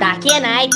Daqui 0.00 0.32
é 0.32 0.40
night. 0.40 0.74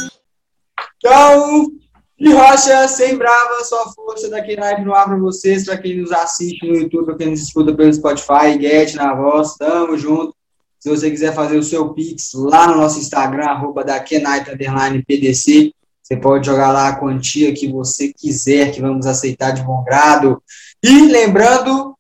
Então, 0.99 1.73
de 2.21 2.31
rocha, 2.31 2.87
sem 2.89 3.17
brava, 3.17 3.65
só 3.65 3.91
força 3.95 4.29
daqui 4.29 4.55
night 4.55 4.83
no 4.83 4.93
ar 4.93 5.07
pra 5.07 5.17
vocês, 5.17 5.65
pra 5.65 5.79
quem 5.79 5.97
nos 5.97 6.13
assiste 6.13 6.67
no 6.67 6.77
YouTube, 6.77 7.07
pra 7.07 7.17
quem 7.17 7.31
nos 7.31 7.41
escuta 7.41 7.75
pelo 7.75 7.91
Spotify, 7.91 8.61
Get 8.61 8.95
na 8.97 9.15
voz, 9.15 9.55
tamo 9.55 9.97
junto. 9.97 10.37
Se 10.79 10.91
você 10.91 11.11
quiser 11.11 11.35
fazer 11.35 11.57
o 11.57 11.63
seu 11.63 11.95
Pix 11.95 12.33
lá 12.35 12.67
no 12.67 12.77
nosso 12.77 12.99
Instagram, 12.99 13.47
arroba 13.47 13.83
daqui 13.83 14.19
night, 14.19 14.51
underline 14.51 15.03
PDC, 15.03 15.73
você 16.03 16.17
pode 16.19 16.45
jogar 16.45 16.71
lá 16.71 16.89
a 16.89 16.97
quantia 17.01 17.55
que 17.55 17.67
você 17.67 18.13
quiser, 18.13 18.73
que 18.73 18.83
vamos 18.83 19.07
aceitar 19.07 19.53
de 19.53 19.63
bom 19.63 19.83
grado. 19.85 20.43
E 20.83 21.07
lembrando 21.07 21.97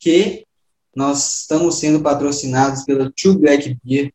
que 0.00 0.44
nós 0.92 1.42
estamos 1.42 1.78
sendo 1.78 2.00
patrocinados 2.00 2.82
pela 2.82 3.12
Two 3.16 3.38
Black 3.38 3.78
Beer, 3.84 4.12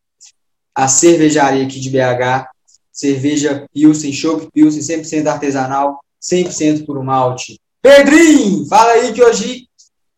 a 0.78 0.86
cervejaria 0.86 1.64
aqui 1.64 1.80
de 1.80 1.90
BH, 1.90 2.46
cerveja 2.92 3.66
Pilsen, 3.74 4.12
Chopp 4.12 4.48
Pilsen, 4.52 4.80
100% 4.80 5.26
artesanal, 5.26 5.98
100% 6.22 6.86
por 6.86 7.02
malte. 7.02 7.60
Pedrinho, 7.82 8.64
fala 8.68 8.92
aí 8.92 9.12
que 9.12 9.20
hoje 9.20 9.66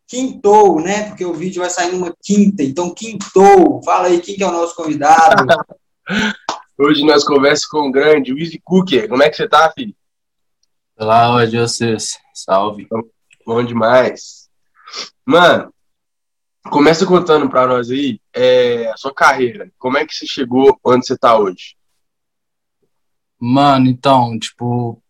quintou, 0.05 0.79
né? 0.79 1.09
Porque 1.09 1.25
o 1.25 1.33
vídeo 1.33 1.63
vai 1.63 1.69
sair 1.71 1.91
numa 1.91 2.13
quinta, 2.21 2.61
então 2.61 2.93
quintou. 2.93 3.81
Fala 3.83 4.05
aí 4.05 4.21
quem 4.21 4.35
que 4.35 4.43
é 4.43 4.47
o 4.47 4.51
nosso 4.51 4.75
convidado. 4.75 5.47
Hoje 6.77 7.03
nós 7.05 7.23
conversamos 7.23 7.65
com 7.65 7.89
o 7.89 7.91
grande 7.91 8.33
Wizzy 8.33 8.59
Cooker. 8.63 9.07
Como 9.07 9.21
é 9.21 9.29
que 9.29 9.35
você 9.35 9.47
tá, 9.47 9.71
filho? 9.71 9.93
Olá, 10.97 11.35
hoje 11.35 11.59
vocês. 11.59 12.17
Salve. 12.33 12.87
Bom 13.45 13.63
demais. 13.63 14.49
Mano, 15.23 15.71
começa 16.69 17.05
contando 17.05 17.49
pra 17.49 17.67
nós 17.67 17.89
aí 17.89 18.19
é, 18.33 18.89
a 18.91 18.97
sua 18.97 19.13
carreira. 19.13 19.71
Como 19.77 19.97
é 19.97 20.05
que 20.05 20.13
você 20.13 20.25
chegou 20.25 20.77
onde 20.83 21.05
você 21.05 21.17
tá 21.17 21.37
hoje? 21.37 21.75
Mano, 23.39 23.87
então, 23.87 24.37
tipo, 24.37 25.01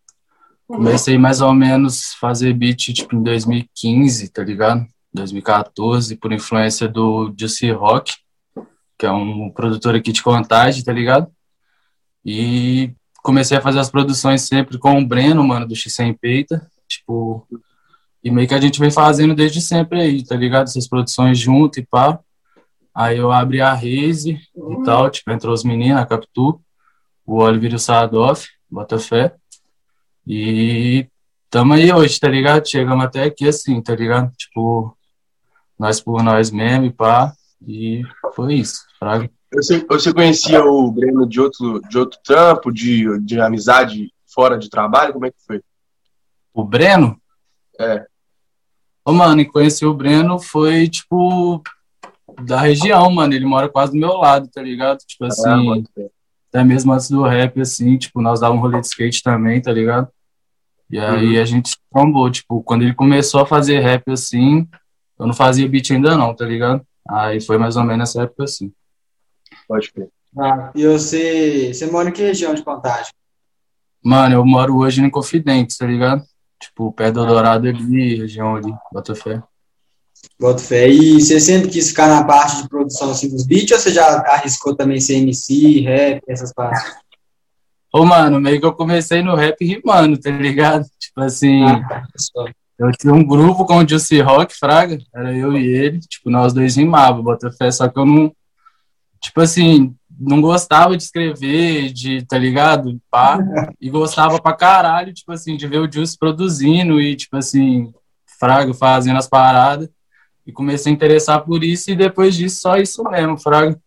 comecei 0.68 1.18
mais 1.18 1.42
ou 1.42 1.54
menos 1.54 2.14
fazer 2.14 2.54
beat, 2.54 2.94
tipo, 2.94 3.16
em 3.16 3.24
2015, 3.24 4.30
tá 4.30 4.44
ligado? 4.44 4.88
2014, 5.14 6.16
por 6.16 6.32
influência 6.32 6.88
do 6.88 7.34
Juicy 7.38 7.72
Rock, 7.72 8.14
que 8.98 9.06
é 9.06 9.12
um 9.12 9.50
produtor 9.50 9.96
aqui 9.96 10.14
de 10.14 10.24
Contagem, 10.24 10.84
tá 10.84 10.94
ligado? 10.94 11.30
E 12.24 12.94
comecei 13.22 13.58
a 13.58 13.62
fazer 13.62 13.80
as 13.80 13.90
produções 13.90 14.44
sempre 14.44 14.78
com 14.78 14.98
o 14.98 15.06
Breno, 15.06 15.44
mano, 15.44 15.68
do 15.68 15.76
X 15.76 15.94
Sem 15.94 16.14
Peita, 16.14 16.70
tipo, 16.88 17.46
e 18.24 18.30
meio 18.30 18.48
que 18.48 18.54
a 18.54 18.62
gente 18.62 18.80
vem 18.80 18.92
fazendo 18.92 19.34
desde 19.34 19.62
sempre 19.62 20.02
aí, 20.02 20.24
tá 20.24 20.36
ligado? 20.36 20.68
Essas 20.68 20.88
produções 20.88 21.40
junto 21.40 21.80
e 21.80 21.86
pá. 21.86 22.20
Aí 22.94 23.18
eu 23.18 23.32
abri 23.32 23.62
a 23.62 23.74
Raze 23.74 24.40
e 24.56 24.84
tal, 24.84 25.10
tipo, 25.10 25.32
entrou 25.32 25.54
os 25.54 25.64
meninos, 25.64 26.02
a 26.02 26.06
Capitu, 26.06 26.62
o 27.26 27.38
Oliver 27.38 27.72
e 27.72 27.76
o 27.76 27.80
Sadoff, 27.80 28.48
Botafé. 28.70 29.34
E 30.28 31.08
tamo 31.50 31.74
aí 31.74 31.92
hoje, 31.92 32.20
tá 32.20 32.28
ligado? 32.28 32.70
Chegamos 32.70 33.04
até 33.04 33.24
aqui 33.24 33.48
assim, 33.48 33.82
tá 33.82 33.96
ligado? 33.96 34.32
Tipo, 34.38 34.96
nós 35.80 36.02
por 36.02 36.22
nós 36.22 36.52
mesmo 36.52 36.86
e 36.86 36.92
pá. 36.92 37.34
E 37.66 38.04
foi 38.36 38.56
isso, 38.56 38.86
fraga. 39.00 39.30
Você, 39.54 39.86
você 39.86 40.14
conhecia 40.14 40.64
o 40.64 40.92
Breno 40.92 41.28
de 41.28 41.40
outro, 41.40 41.82
de 41.90 41.98
outro 41.98 42.20
trampo, 42.24 42.72
de, 42.72 43.20
de 43.20 43.40
amizade 43.40 44.12
fora 44.26 44.58
de 44.58 44.70
trabalho? 44.70 45.14
Como 45.14 45.26
é 45.26 45.32
que 45.32 45.38
foi? 45.46 45.62
O 46.54 46.64
Breno? 46.64 47.20
É. 47.80 48.06
Ô, 49.06 49.12
mano, 49.12 49.42
e 49.42 49.46
conheci 49.46 49.86
o 49.86 49.94
Breno 49.94 50.40
foi, 50.40 50.88
tipo, 50.88 51.62
da 52.44 52.60
região, 52.62 53.10
mano. 53.12 53.34
Ele 53.34 53.46
mora 53.46 53.68
quase 53.68 53.92
do 53.94 53.98
meu 53.98 54.14
lado, 54.14 54.48
tá 54.48 54.62
ligado? 54.62 55.00
Tipo 55.00 55.26
assim, 55.26 55.84
Ah, 55.98 56.08
até 56.50 56.64
mesmo 56.64 56.92
antes 56.92 57.10
do 57.10 57.24
rap, 57.24 57.60
assim, 57.62 57.98
tipo, 57.98 58.22
nós 58.22 58.40
dávamos 58.40 58.60
um 58.60 58.68
rolê 58.68 58.80
de 58.82 58.88
skate 58.88 59.24
também, 59.24 59.62
tá 59.62 59.72
ligado? 59.72 60.08
E 60.90 61.00
aí 61.00 61.38
a 61.38 61.46
gente 61.46 61.70
se 61.70 61.78
trombou, 61.92 62.30
tipo, 62.30 62.62
quando 62.64 62.82
ele 62.82 62.94
começou 62.94 63.42
a 63.42 63.46
fazer 63.46 63.80
rap, 63.80 64.12
assim, 64.12 64.68
eu 65.18 65.26
não 65.26 65.34
fazia 65.34 65.68
beat 65.68 65.90
ainda 65.92 66.18
não, 66.18 66.36
tá 66.36 66.46
ligado? 66.46 66.86
Aí 67.10 67.40
foi 67.40 67.58
mais 67.58 67.78
ou 67.78 67.84
menos 67.84 68.00
nessa 68.00 68.24
época, 68.24 68.44
assim. 68.44 68.72
Pode 69.68 69.92
crer. 69.94 70.10
Ah, 70.38 70.72
e 70.76 70.86
você, 70.86 71.74
você 71.74 71.90
mora 71.90 72.10
em 72.10 72.12
que 72.12 72.22
região 72.22 72.54
de 72.54 72.64
Contagem? 72.64 73.14
Mano, 74.04 74.36
eu 74.36 74.46
moro 74.46 74.78
hoje 74.78 75.02
em 75.02 75.10
Confidentes, 75.10 75.78
tá 75.78 75.86
ligado? 75.86 76.24
Tipo, 76.62 76.92
perto 76.92 77.16
do 77.16 77.26
Dourado 77.26 77.68
ali, 77.68 78.16
região 78.16 78.56
ali, 78.56 78.72
Botafé. 78.94 79.42
Boto 80.40 80.62
fé. 80.62 80.88
E 80.88 81.20
você 81.20 81.40
sempre 81.40 81.70
quis 81.70 81.90
ficar 81.90 82.08
na 82.08 82.24
parte 82.24 82.62
de 82.62 82.70
produção 82.70 83.10
assim, 83.12 83.30
dos 83.30 83.46
beats 83.46 83.72
ou 83.72 83.80
você 83.80 83.92
já 83.92 84.06
arriscou 84.28 84.76
também 84.76 85.00
ser 85.00 85.16
MC, 85.16 85.82
rap, 85.82 86.22
essas 86.28 86.54
partes? 86.54 86.84
Ô, 87.94 88.06
mano, 88.06 88.40
meio 88.40 88.60
que 88.60 88.66
eu 88.66 88.74
comecei 88.74 89.22
no 89.22 89.36
rap 89.36 89.58
rimando, 89.66 90.18
tá 90.20 90.30
ligado? 90.30 90.86
Tipo 91.00 91.22
assim, 91.22 91.64
Ah, 91.64 92.04
só. 92.16 92.46
eu 92.80 92.92
tinha 92.92 93.14
um 93.14 93.26
grupo 93.26 93.66
com 93.66 93.78
o 93.78 93.88
Juicy 93.88 94.22
Rock, 94.22 94.56
Fraga, 94.56 94.98
era 95.14 95.36
eu 95.36 95.58
e 95.58 95.68
ele, 95.68 96.00
tipo, 96.00 96.30
nós 96.30 96.54
dois 96.54 96.76
rimávamos, 96.76 97.24
Botafé, 97.26 97.70
só 97.72 97.90
que 97.90 98.00
eu 98.00 98.06
não, 98.06 98.32
tipo 99.20 99.42
assim, 99.42 99.94
não 100.22 100.40
gostava 100.40 100.96
de 100.96 101.04
escrever, 101.04 101.92
de, 101.92 102.24
tá 102.26 102.38
ligado? 102.38 103.02
Pá, 103.10 103.40
e 103.80 103.90
gostava 103.90 104.40
pra 104.40 104.54
caralho, 104.54 105.14
tipo 105.14 105.32
assim, 105.32 105.58
de 105.58 105.68
ver 105.68 105.80
o 105.80 105.92
Juicy 105.92 106.18
produzindo 106.18 107.02
e, 107.02 107.16
tipo 107.16 107.38
assim, 107.38 107.92
Fraga 108.40 108.74
fazendo 108.74 109.18
as 109.18 109.28
paradas. 109.28 109.90
E 110.46 110.52
comecei 110.52 110.92
a 110.92 110.96
interessar 110.96 111.42
por 111.44 111.64
isso 111.64 111.92
e 111.92 111.96
depois 111.96 112.36
disso 112.36 112.62
só 112.62 112.78
isso 112.78 113.04
mesmo, 113.04 113.38
Fraga. 113.38 113.80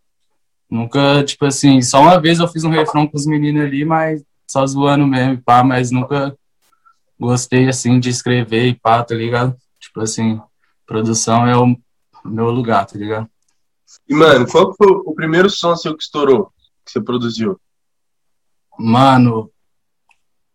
Nunca, 0.68 1.22
tipo 1.22 1.44
assim, 1.44 1.80
só 1.82 2.00
uma 2.00 2.20
vez 2.20 2.40
eu 2.40 2.48
fiz 2.48 2.64
um 2.64 2.70
refrão 2.70 3.06
com 3.06 3.16
os 3.16 3.26
meninos 3.26 3.62
ali, 3.62 3.84
mas 3.84 4.22
só 4.46 4.66
zoando 4.66 5.06
mesmo, 5.06 5.40
pá, 5.42 5.62
mas 5.62 5.90
nunca 5.90 6.36
gostei, 7.18 7.68
assim, 7.68 8.00
de 8.00 8.10
escrever 8.10 8.66
e 8.66 8.74
pá, 8.74 9.02
tá 9.04 9.14
ligado? 9.14 9.56
Tipo 9.80 10.00
assim, 10.00 10.40
produção 10.86 11.46
é 11.46 11.56
o 11.56 11.76
meu 12.24 12.50
lugar, 12.50 12.86
tá 12.86 12.98
ligado? 12.98 13.28
E, 14.08 14.14
mano, 14.14 14.46
qual 14.46 14.74
foi 14.74 14.88
o 14.88 15.14
primeiro 15.14 15.48
som 15.48 15.74
seu 15.76 15.96
que 15.96 16.02
estourou, 16.02 16.52
que 16.84 16.92
você 16.92 17.00
produziu? 17.00 17.58
Mano, 18.78 19.50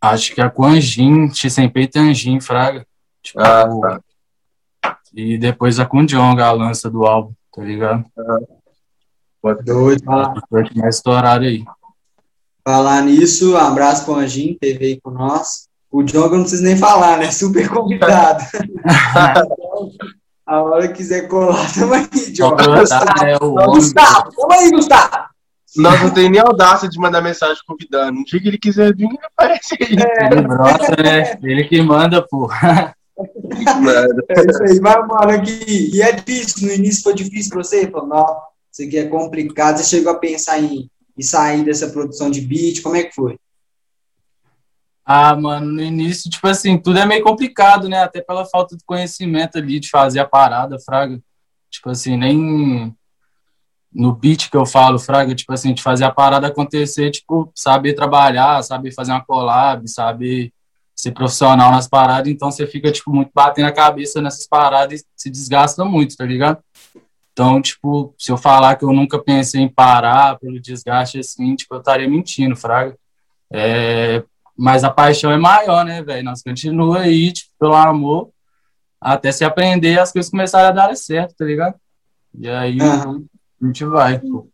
acho 0.01 0.34
que 0.34 0.41
é 0.41 0.50
com 0.50 0.66
Anjin, 0.66 1.34
X 1.34 1.53
sem 1.53 1.69
peito 1.69 1.97
e 1.97 2.01
Anjin, 2.01 2.40
Fraga. 2.40 2.85
Tipo, 3.23 3.40
Ah, 3.41 3.67
tá. 3.81 4.01
E 5.13 5.38
depois 5.38 5.79
a 5.79 5.85
com 5.85 6.06
Jong, 6.06 6.40
a 6.41 6.51
lança 6.51 6.90
do 6.90 7.06
álbum, 7.06 7.34
tá 7.53 7.63
ligado? 7.63 8.06
Pode 9.41 9.63
crer. 9.63 9.75
Doido. 9.75 10.03
Foi 10.50 10.63
que 10.63 10.78
mais 10.78 10.96
estourado 10.96 11.46
aí. 11.46 11.63
falar 12.63 13.01
nisso, 13.01 13.53
um 13.53 13.57
abraço 13.57 14.06
pro 14.06 14.16
Anjinho, 14.16 14.57
teve 14.59 14.85
aí 14.85 15.01
com 15.01 15.09
nós. 15.09 15.67
O 15.91 16.03
Diogo 16.03 16.35
eu 16.35 16.38
não 16.38 16.41
preciso 16.41 16.63
nem 16.63 16.78
falar, 16.78 17.17
né? 17.17 17.31
Super 17.31 17.67
convidado. 17.67 18.44
A 20.50 20.64
hora 20.64 20.88
que 20.88 20.96
quiser 20.96 21.28
colar, 21.28 21.64
tamo 21.78 21.94
aí, 21.94 22.08
Diogo. 22.32 22.58
Tá, 22.58 22.64
é. 23.24 23.38
Gustavo, 23.38 24.32
tamo 24.36 24.52
aí, 24.52 24.72
Gustavo. 24.72 25.30
Nós 25.78 26.02
não 26.02 26.10
tem 26.10 26.28
nem 26.28 26.42
audácia 26.42 26.90
de 26.90 26.98
mandar 26.98 27.22
mensagem 27.22 27.62
convidando. 27.68 28.14
No 28.14 28.26
dia 28.26 28.42
que 28.42 28.48
ele 28.48 28.58
quiser 28.58 28.96
vir, 28.96 29.06
ele 29.06 29.20
aparece 29.24 29.78
aí. 29.80 29.96
Ele 30.32 30.42
brota, 30.42 31.04
né? 31.04 31.38
Ele 31.44 31.66
que 31.66 31.80
manda. 31.84 32.26
Mano. 32.34 34.24
É 34.28 34.50
isso 34.50 34.64
aí, 34.64 34.80
vai, 34.80 34.98
mano, 35.06 35.32
aqui. 35.32 35.92
E 35.94 36.02
é 36.02 36.14
difícil, 36.14 36.68
no 36.68 36.74
início 36.74 37.04
foi 37.04 37.14
difícil 37.14 37.52
pra 37.52 37.64
você? 37.64 37.88
Falou, 37.88 38.08
não, 38.08 38.26
isso 38.74 38.88
aqui 38.88 38.98
é 38.98 39.06
complicado. 39.06 39.78
Você 39.78 39.84
chegou 39.84 40.12
a 40.12 40.18
pensar 40.18 40.59
em, 40.59 40.90
em 41.16 41.22
sair 41.22 41.64
dessa 41.64 41.90
produção 41.90 42.32
de 42.32 42.42
beat, 42.42 42.82
como 42.82 42.96
é 42.96 43.04
que 43.04 43.14
foi? 43.14 43.38
Ah, 45.12 45.36
mano, 45.36 45.72
no 45.72 45.81
início, 45.81 46.30
tipo 46.30 46.47
assim, 46.47 46.78
tudo 46.78 47.00
é 47.00 47.06
meio 47.06 47.24
complicado, 47.24 47.90
né? 47.90 48.03
Até 48.03 48.22
pela 48.22 48.46
falta 48.46 48.78
de 48.78 48.84
conhecimento 48.86 49.58
ali 49.58 49.80
de 49.80 49.90
fazer 49.90 50.20
a 50.20 50.25
parada, 50.25 50.78
Fraga. 50.78 51.20
Tipo 51.68 51.90
assim, 51.90 52.16
nem 52.16 52.96
no 53.92 54.14
beat 54.14 54.52
que 54.52 54.56
eu 54.56 54.68
falo, 54.68 55.00
Fraga, 55.00 55.34
tipo 55.34 55.52
assim, 55.52 55.74
de 55.74 55.81
fazer 55.81 56.03
a 56.03 56.11
parada 56.11 56.46
acontecer, 56.46 57.09
tipo, 57.09 57.52
saber 57.56 57.96
trabalhar, 57.96 58.61
saber 58.61 58.91
fazer 58.91 59.11
uma 59.11 59.26
collab, 59.26 59.88
saber 59.88 60.53
ser 60.96 61.11
profissional 61.11 61.72
nas 61.72 61.88
paradas, 61.88 62.32
então 62.32 62.52
você 62.52 62.67
fica, 62.67 62.91
tipo, 62.91 63.11
muito 63.11 63.32
batendo 63.34 63.66
a 63.67 63.72
cabeça 63.72 64.22
nessas 64.22 64.46
paradas 64.46 65.02
e 65.02 65.06
se 65.16 65.32
desgasta 65.32 65.84
muito, 65.84 66.16
tá 66.16 66.23
ligado? 66.23 66.59
Então, 67.34 67.59
tipo, 67.59 68.14
se 68.16 68.32
eu 68.32 68.38
falar 68.38 68.76
que 68.76 68.85
eu 68.85 68.94
nunca 68.94 69.17
pensei 69.17 69.61
em 69.61 69.70
parar 69.70 70.38
pelo 70.38 70.61
desgaste, 70.61 71.17
assim, 71.17 71.56
tipo, 71.56 71.73
eu 71.73 71.79
estaria 71.79 72.08
mentindo, 72.08 72.56
Fraga. 72.56 72.96
É, 73.52 74.23
mas 74.59 74.84
a 74.84 74.90
paixão 74.90 75.32
é 75.32 75.38
maior, 75.38 75.85
né, 75.85 76.03
velho? 76.03 76.26
Nós 76.26 76.44
continua 76.44 77.00
aí, 77.00 77.32
tipo, 77.32 77.50
pelo 77.58 77.76
amor, 77.76 78.29
até 79.00 79.32
se 79.32 79.46
aprender 79.46 79.97
as 79.97 80.11
coisas 80.11 80.29
começarem 80.29 80.67
a 80.67 80.72
dar 80.72 80.94
certo, 80.97 81.34
tá 81.38 81.46
ligado? 81.46 81.76
E 82.38 82.50
aí 82.50 82.78
Aham. 82.82 83.23
a 83.61 83.66
gente 83.66 83.85
vai, 83.85 84.20
pô. 84.20 84.50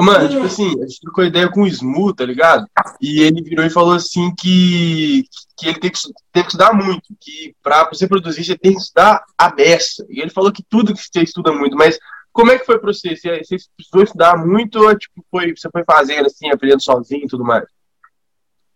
Mano, 0.00 0.28
tipo 0.28 0.44
assim, 0.44 0.68
a 0.80 0.86
gente 0.86 1.00
trocou 1.00 1.24
ideia 1.24 1.50
com 1.50 1.62
o 1.62 1.66
Smu, 1.66 2.14
tá 2.14 2.24
ligado? 2.24 2.68
E 3.00 3.20
ele 3.20 3.42
virou 3.42 3.64
e 3.64 3.70
falou 3.70 3.94
assim 3.94 4.32
que, 4.36 5.24
que 5.56 5.66
ele 5.66 5.78
tem 5.80 5.90
que, 5.90 5.98
tem 6.32 6.42
que 6.42 6.48
estudar 6.48 6.72
muito, 6.72 7.02
que 7.20 7.54
pra 7.62 7.88
você 7.88 8.06
produzir 8.06 8.44
você 8.44 8.56
tem 8.56 8.72
que 8.72 8.80
estudar 8.80 9.24
a 9.36 9.48
beça. 9.50 10.06
E 10.08 10.20
ele 10.20 10.30
falou 10.30 10.52
que 10.52 10.62
tudo 10.62 10.94
que 10.94 11.00
você 11.00 11.20
estuda 11.20 11.52
muito, 11.52 11.76
mas 11.76 11.98
como 12.32 12.52
é 12.52 12.58
que 12.58 12.66
foi 12.66 12.78
pra 12.78 12.92
você? 12.92 13.16
Você, 13.16 13.42
você 13.44 13.56
precisou 13.76 14.02
estudar 14.04 14.36
muito 14.36 14.78
ou 14.78 14.96
tipo, 14.96 15.24
foi, 15.30 15.54
você 15.54 15.68
foi 15.68 15.82
fazendo 15.84 16.26
assim, 16.26 16.48
aprendendo 16.48 16.82
sozinho 16.82 17.24
e 17.24 17.28
tudo 17.28 17.44
mais? 17.44 17.64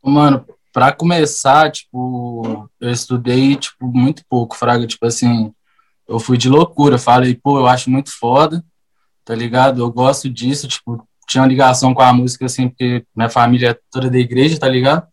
Mano, 0.02 0.46
pra 0.76 0.92
começar, 0.92 1.72
tipo, 1.72 2.68
eu 2.78 2.90
estudei, 2.90 3.56
tipo, 3.56 3.86
muito 3.86 4.22
pouco, 4.28 4.54
fraga, 4.54 4.86
tipo 4.86 5.06
assim, 5.06 5.50
eu 6.06 6.18
fui 6.18 6.36
de 6.36 6.50
loucura, 6.50 6.98
falei, 6.98 7.34
pô, 7.34 7.58
eu 7.58 7.66
acho 7.66 7.88
muito 7.88 8.10
foda, 8.10 8.62
tá 9.24 9.34
ligado? 9.34 9.80
Eu 9.80 9.90
gosto 9.90 10.28
disso, 10.28 10.68
tipo, 10.68 11.02
tinha 11.26 11.40
uma 11.42 11.48
ligação 11.48 11.94
com 11.94 12.02
a 12.02 12.12
música, 12.12 12.44
assim, 12.44 12.68
porque 12.68 13.02
minha 13.16 13.30
família 13.30 13.70
é 13.70 13.78
toda 13.90 14.10
da 14.10 14.18
igreja, 14.18 14.60
tá 14.60 14.68
ligado? 14.68 15.06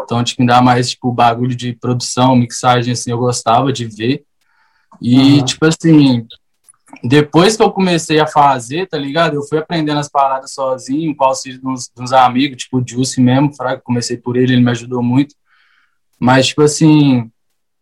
Então, 0.00 0.24
tipo, 0.24 0.40
ainda 0.40 0.62
mais, 0.62 0.92
tipo, 0.92 1.12
bagulho 1.12 1.54
de 1.54 1.74
produção, 1.74 2.34
mixagem, 2.34 2.94
assim, 2.94 3.10
eu 3.10 3.18
gostava 3.18 3.70
de 3.70 3.84
ver. 3.84 4.24
E, 4.98 5.40
uhum. 5.40 5.44
tipo 5.44 5.66
assim, 5.66 6.26
depois 7.02 7.56
que 7.56 7.62
eu 7.62 7.70
comecei 7.70 8.20
a 8.20 8.26
fazer, 8.26 8.86
tá 8.88 8.98
ligado? 8.98 9.34
Eu 9.34 9.42
fui 9.42 9.58
aprendendo 9.58 9.98
as 9.98 10.08
paradas 10.08 10.52
sozinho, 10.52 11.14
com 11.16 11.24
auxílio 11.24 11.60
de 11.60 11.66
uns, 11.66 11.90
de 11.94 12.02
uns 12.02 12.12
amigos, 12.12 12.64
tipo 12.64 12.78
o 12.78 12.84
Jussi 12.86 13.20
mesmo, 13.20 13.54
fraga, 13.54 13.80
comecei 13.80 14.16
por 14.16 14.36
ele, 14.36 14.54
ele 14.54 14.62
me 14.62 14.70
ajudou 14.70 15.02
muito. 15.02 15.34
Mas, 16.18 16.48
tipo 16.48 16.62
assim, 16.62 17.30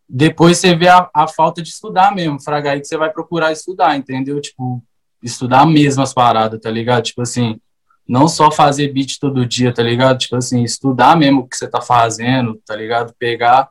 depois 0.08 0.58
você 0.58 0.74
vê 0.74 0.88
a, 0.88 1.08
a 1.14 1.26
falta 1.26 1.62
de 1.62 1.68
estudar 1.68 2.14
mesmo, 2.14 2.40
fraga, 2.40 2.72
aí 2.72 2.80
que 2.80 2.86
você 2.86 2.96
vai 2.96 3.10
procurar 3.10 3.52
estudar, 3.52 3.96
entendeu? 3.96 4.40
Tipo, 4.40 4.82
estudar 5.22 5.66
mesmo 5.66 6.02
as 6.02 6.14
paradas, 6.14 6.60
tá 6.60 6.70
ligado? 6.70 7.04
Tipo 7.04 7.22
assim, 7.22 7.60
não 8.08 8.26
só 8.26 8.50
fazer 8.50 8.92
beat 8.92 9.18
todo 9.20 9.46
dia, 9.46 9.72
tá 9.72 9.82
ligado? 9.82 10.18
Tipo 10.18 10.36
assim, 10.36 10.62
estudar 10.62 11.16
mesmo 11.16 11.40
o 11.40 11.48
que 11.48 11.56
você 11.56 11.68
tá 11.68 11.80
fazendo, 11.80 12.60
tá 12.66 12.74
ligado? 12.74 13.14
Pegar 13.18 13.68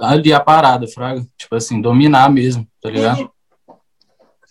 ali 0.00 0.32
a 0.32 0.40
parada, 0.40 0.86
fraga. 0.86 1.26
Tipo 1.36 1.56
assim, 1.56 1.80
dominar 1.80 2.30
mesmo, 2.30 2.66
tá 2.80 2.90
ligado? 2.90 3.33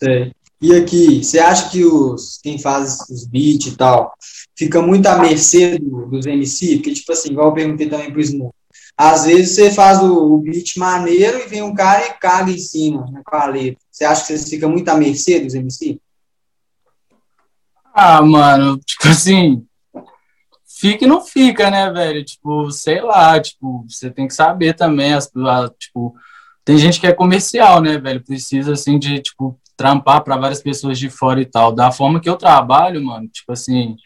Sei. 0.02 0.32
E 0.60 0.74
aqui, 0.74 1.22
você 1.22 1.38
acha 1.38 1.68
que 1.68 1.84
os 1.84 2.38
quem 2.42 2.58
faz 2.58 3.00
os 3.10 3.26
beats 3.26 3.66
e 3.66 3.76
tal 3.76 4.14
fica 4.56 4.80
muito 4.80 5.06
à 5.06 5.18
mercê 5.18 5.78
do, 5.78 6.06
dos 6.06 6.26
MC? 6.26 6.76
Porque, 6.76 6.94
tipo 6.94 7.12
assim, 7.12 7.32
igual 7.32 7.48
eu 7.48 7.54
perguntei 7.54 7.88
também 7.88 8.10
pro 8.10 8.20
Snoop. 8.20 8.54
Às 8.96 9.24
vezes 9.24 9.56
você 9.56 9.72
faz 9.72 10.00
o, 10.00 10.34
o, 10.34 10.38
beat 10.38 10.76
maneiro 10.76 11.38
e 11.38 11.48
vem 11.48 11.62
um 11.62 11.74
cara 11.74 12.06
e 12.06 12.14
caga 12.14 12.50
em 12.50 12.58
cima 12.58 13.04
né, 13.10 13.22
com 13.24 13.36
a 13.36 13.46
letra. 13.46 13.80
Você 13.90 14.04
acha 14.04 14.26
que 14.26 14.38
você 14.38 14.50
fica 14.50 14.68
muito 14.68 14.88
à 14.88 14.96
mercê 14.96 15.40
dos 15.40 15.54
MC? 15.54 16.00
Ah, 17.92 18.22
mano, 18.22 18.78
tipo 18.86 19.08
assim, 19.08 19.66
fica 20.66 21.04
e 21.04 21.08
não 21.08 21.20
fica, 21.20 21.70
né, 21.70 21.90
velho? 21.90 22.24
Tipo, 22.24 22.70
sei 22.70 23.00
lá, 23.00 23.40
tipo, 23.40 23.84
você 23.88 24.10
tem 24.10 24.28
que 24.28 24.34
saber 24.34 24.74
também, 24.74 25.12
as, 25.12 25.30
tipo, 25.78 26.14
tem 26.64 26.78
gente 26.78 27.00
que 27.00 27.06
é 27.06 27.12
comercial, 27.12 27.82
né, 27.82 27.98
velho? 27.98 28.24
Precisa, 28.24 28.72
assim, 28.74 28.98
de, 28.98 29.20
tipo, 29.20 29.58
trampar 29.76 30.22
para 30.22 30.36
várias 30.36 30.62
pessoas 30.62 30.98
de 30.98 31.10
fora 31.10 31.40
e 31.40 31.46
tal. 31.46 31.72
Da 31.72 31.90
forma 31.90 32.20
que 32.20 32.28
eu 32.28 32.36
trabalho, 32.36 33.02
mano, 33.04 33.28
tipo 33.28 33.52
assim, 33.52 33.96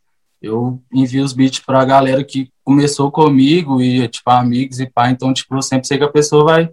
eu 0.41 0.81
envio 0.93 1.25
os 1.25 1.33
beats 1.33 1.61
pra 1.61 1.85
galera 1.85 2.23
que 2.25 2.51
começou 2.65 3.11
comigo 3.11 3.83
e, 3.83 4.07
tipo, 4.09 4.31
amigos 4.31 4.81
e 4.81 4.87
pá, 4.87 5.11
então, 5.11 5.33
tipo, 5.33 5.55
eu 5.55 5.63
sempre 5.63 5.87
sei 5.87 5.99
que 5.99 6.05
a 6.05 6.13
pessoa 6.13 6.45
vai 6.45 6.71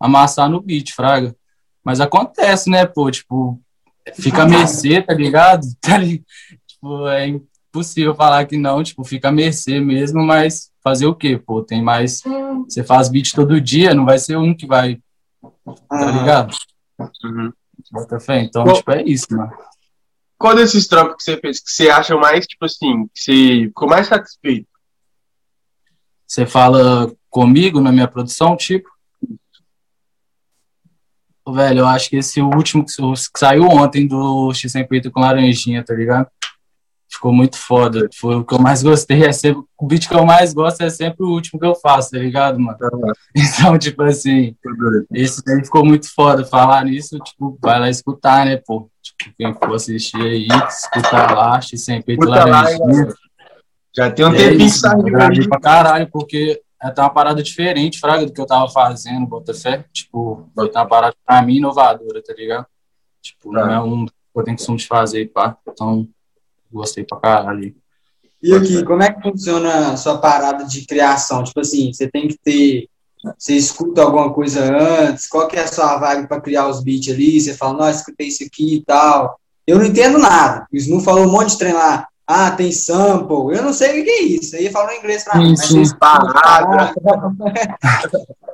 amassar 0.00 0.48
no 0.48 0.60
beat, 0.60 0.92
fraga. 0.92 1.34
Mas 1.84 2.00
acontece, 2.00 2.68
né, 2.68 2.84
pô, 2.84 3.10
tipo, 3.10 3.60
fica 4.14 4.42
a 4.42 4.46
mercê, 4.46 5.00
tá 5.02 5.14
ligado? 5.14 5.66
Tá 5.80 5.98
ligado? 5.98 6.24
Tipo, 6.66 7.08
é 7.08 7.28
impossível 7.28 8.14
falar 8.14 8.44
que 8.46 8.56
não, 8.56 8.82
tipo, 8.82 9.04
fica 9.04 9.28
a 9.28 9.32
mercê 9.32 9.80
mesmo, 9.80 10.22
mas 10.22 10.70
fazer 10.82 11.06
o 11.06 11.14
quê, 11.14 11.36
pô? 11.38 11.62
Tem 11.62 11.82
mais. 11.82 12.22
Você 12.68 12.84
faz 12.84 13.08
beat 13.08 13.32
todo 13.32 13.60
dia, 13.60 13.94
não 13.94 14.04
vai 14.04 14.18
ser 14.18 14.36
um 14.36 14.54
que 14.54 14.66
vai. 14.66 14.98
Tá 15.88 16.10
ligado? 16.10 16.54
Uhum. 17.24 17.52
Bota 17.90 18.20
fé. 18.20 18.40
Então, 18.42 18.64
Qual, 18.64 18.76
tipo, 18.76 18.90
é 18.92 19.02
isso, 19.02 19.26
mano. 19.30 19.52
Qual 20.38 20.54
desses 20.54 20.86
trampos 20.86 21.16
que 21.16 21.22
você 21.22 21.36
fez 21.38 21.60
que 21.60 21.70
você 21.70 21.88
acha 21.88 22.16
mais, 22.16 22.46
tipo 22.46 22.64
assim, 22.64 23.06
que 23.14 23.20
você 23.20 23.32
ficou 23.66 23.88
mais 23.88 24.06
satisfeito? 24.06 24.68
Você 26.26 26.44
fala 26.44 27.12
comigo 27.30 27.80
na 27.80 27.92
minha 27.92 28.08
produção, 28.08 28.56
tipo? 28.56 28.88
Velho, 31.48 31.80
eu 31.80 31.86
acho 31.86 32.10
que 32.10 32.16
esse 32.16 32.40
último 32.40 32.84
que 32.84 33.38
saiu 33.38 33.62
ontem 33.64 34.06
do 34.06 34.52
X 34.52 34.72
sem 34.72 34.86
peito 34.86 35.12
com 35.12 35.20
laranjinha, 35.20 35.84
tá 35.84 35.94
ligado? 35.94 36.28
Ficou 37.16 37.32
muito 37.32 37.58
foda. 37.58 38.08
Foi 38.14 38.36
o 38.36 38.44
que 38.44 38.54
eu 38.54 38.58
mais 38.58 38.82
gostei. 38.82 39.24
É 39.24 39.32
sempre, 39.32 39.62
o 39.78 39.86
beat 39.86 40.08
que 40.08 40.14
eu 40.14 40.24
mais 40.24 40.52
gosto 40.54 40.82
é 40.82 40.90
sempre 40.90 41.24
o 41.24 41.30
último 41.30 41.58
que 41.58 41.66
eu 41.66 41.74
faço, 41.74 42.10
tá 42.10 42.18
ligado, 42.18 42.58
mano? 42.60 42.78
Então, 43.34 43.78
tipo 43.78 44.02
assim, 44.02 44.54
esse 45.12 45.42
aí 45.48 45.64
ficou 45.64 45.84
muito 45.84 46.12
foda. 46.14 46.44
Falar 46.44 46.84
nisso, 46.84 47.18
tipo, 47.18 47.58
vai 47.60 47.80
lá 47.80 47.90
escutar, 47.90 48.46
né, 48.46 48.56
pô? 48.56 48.90
Tipo, 49.02 49.34
quem 49.36 49.54
for 49.54 49.74
assistir 49.74 50.20
aí, 50.20 50.46
escutar 50.68 51.34
lá, 51.34 51.60
sem 51.60 52.02
peito 52.02 52.26
laranjinha. 52.26 53.08
Já 53.94 54.10
tem 54.10 54.26
um 54.26 54.34
é 54.34 54.36
tempinho 54.36 54.70
que 54.70 54.70
saiu. 54.70 55.48
pra 55.48 55.60
caralho, 55.60 56.08
porque 56.12 56.60
é 56.82 57.00
uma 57.00 57.10
parada 57.10 57.42
diferente, 57.42 57.98
fraga, 57.98 58.26
do 58.26 58.32
que 58.32 58.40
eu 58.40 58.46
tava 58.46 58.68
fazendo, 58.68 59.26
bota 59.26 59.54
fé. 59.54 59.84
Tipo, 59.92 60.48
foi 60.54 60.70
uma 60.70 60.86
parada 60.86 61.14
pra 61.24 61.40
mim 61.42 61.56
inovadora, 61.56 62.22
tá 62.22 62.34
ligado? 62.34 62.66
Tipo, 63.22 63.52
não 63.52 63.72
é 63.72 63.80
um 63.80 64.04
que 64.04 64.12
eu 64.34 64.44
tenho 64.44 64.56
costume 64.56 64.78
de 64.78 64.86
fazer, 64.86 65.26
pá. 65.32 65.56
Então, 65.66 66.06
gostei 66.70 67.04
pra 67.04 67.18
caralho. 67.18 67.74
E 68.42 68.54
aqui, 68.54 68.84
como 68.84 69.02
é 69.02 69.12
que 69.12 69.22
funciona 69.22 69.92
a 69.92 69.96
sua 69.96 70.18
parada 70.18 70.64
de 70.64 70.86
criação? 70.86 71.42
Tipo 71.42 71.60
assim, 71.60 71.92
você 71.92 72.08
tem 72.08 72.28
que 72.28 72.38
ter. 72.38 72.88
Você 73.36 73.56
escuta 73.56 74.02
alguma 74.02 74.32
coisa 74.32 74.62
antes? 74.62 75.26
Qual 75.26 75.48
que 75.48 75.56
é 75.56 75.62
a 75.62 75.66
sua 75.66 75.98
vibe 75.98 76.28
para 76.28 76.40
criar 76.40 76.68
os 76.68 76.82
beats 76.82 77.12
ali? 77.12 77.40
Você 77.40 77.54
fala, 77.54 77.78
nossa, 77.78 77.98
escutei 77.98 78.28
isso 78.28 78.44
aqui 78.44 78.76
e 78.76 78.84
tal. 78.84 79.40
Eu 79.66 79.78
não 79.78 79.86
entendo 79.86 80.18
nada. 80.18 80.66
O 80.72 80.76
Snu 80.76 81.00
falou 81.00 81.24
um 81.24 81.32
monte 81.32 81.50
de 81.50 81.58
trem 81.58 81.72
lá. 81.72 82.06
Ah, 82.24 82.50
tem 82.50 82.70
sample. 82.70 83.56
Eu 83.56 83.62
não 83.62 83.72
sei 83.72 84.00
o 84.00 84.04
que 84.04 84.10
é 84.10 84.22
isso. 84.22 84.54
Aí 84.54 84.70
falou 84.70 84.92
em 84.92 84.98
inglês 84.98 85.24
pra 85.24 85.38
mim. 85.38 85.56
Sim, 85.56 85.84
sim. 85.84 85.96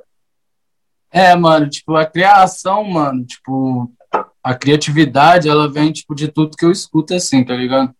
É, 1.14 1.36
mano, 1.36 1.68
tipo, 1.68 1.94
a 1.94 2.06
criação, 2.06 2.82
mano, 2.84 3.22
tipo, 3.26 3.92
a 4.42 4.54
criatividade, 4.54 5.46
ela 5.46 5.70
vem, 5.70 5.92
tipo, 5.92 6.14
de 6.14 6.26
tudo 6.26 6.56
que 6.56 6.64
eu 6.64 6.72
escuto, 6.72 7.12
assim, 7.12 7.44
tá 7.44 7.54
ligado? 7.54 7.94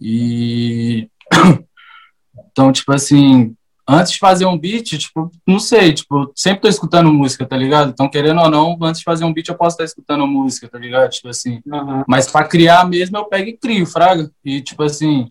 E 0.00 1.08
então, 2.50 2.72
tipo 2.72 2.92
assim, 2.92 3.54
antes 3.88 4.12
de 4.12 4.18
fazer 4.18 4.44
um 4.44 4.58
beat, 4.58 4.98
tipo, 4.98 5.30
não 5.46 5.58
sei, 5.58 5.94
tipo, 5.94 6.30
sempre 6.34 6.62
tô 6.62 6.68
escutando 6.68 7.12
música, 7.12 7.46
tá 7.46 7.56
ligado? 7.56 7.90
Então, 7.90 8.08
querendo 8.08 8.40
ou 8.40 8.50
não, 8.50 8.78
antes 8.82 9.00
de 9.00 9.04
fazer 9.04 9.24
um 9.24 9.32
beat 9.32 9.48
eu 9.48 9.54
posso 9.54 9.74
estar 9.74 9.84
escutando 9.84 10.26
música, 10.26 10.68
tá 10.68 10.78
ligado? 10.78 11.10
Tipo 11.10 11.28
assim, 11.28 11.60
uhum. 11.66 12.04
mas 12.06 12.30
para 12.30 12.46
criar 12.46 12.86
mesmo 12.86 13.16
eu 13.16 13.24
pego 13.24 13.48
e 13.48 13.56
crio, 13.56 13.86
fraga. 13.86 14.30
E 14.44 14.60
tipo 14.60 14.82
assim, 14.82 15.28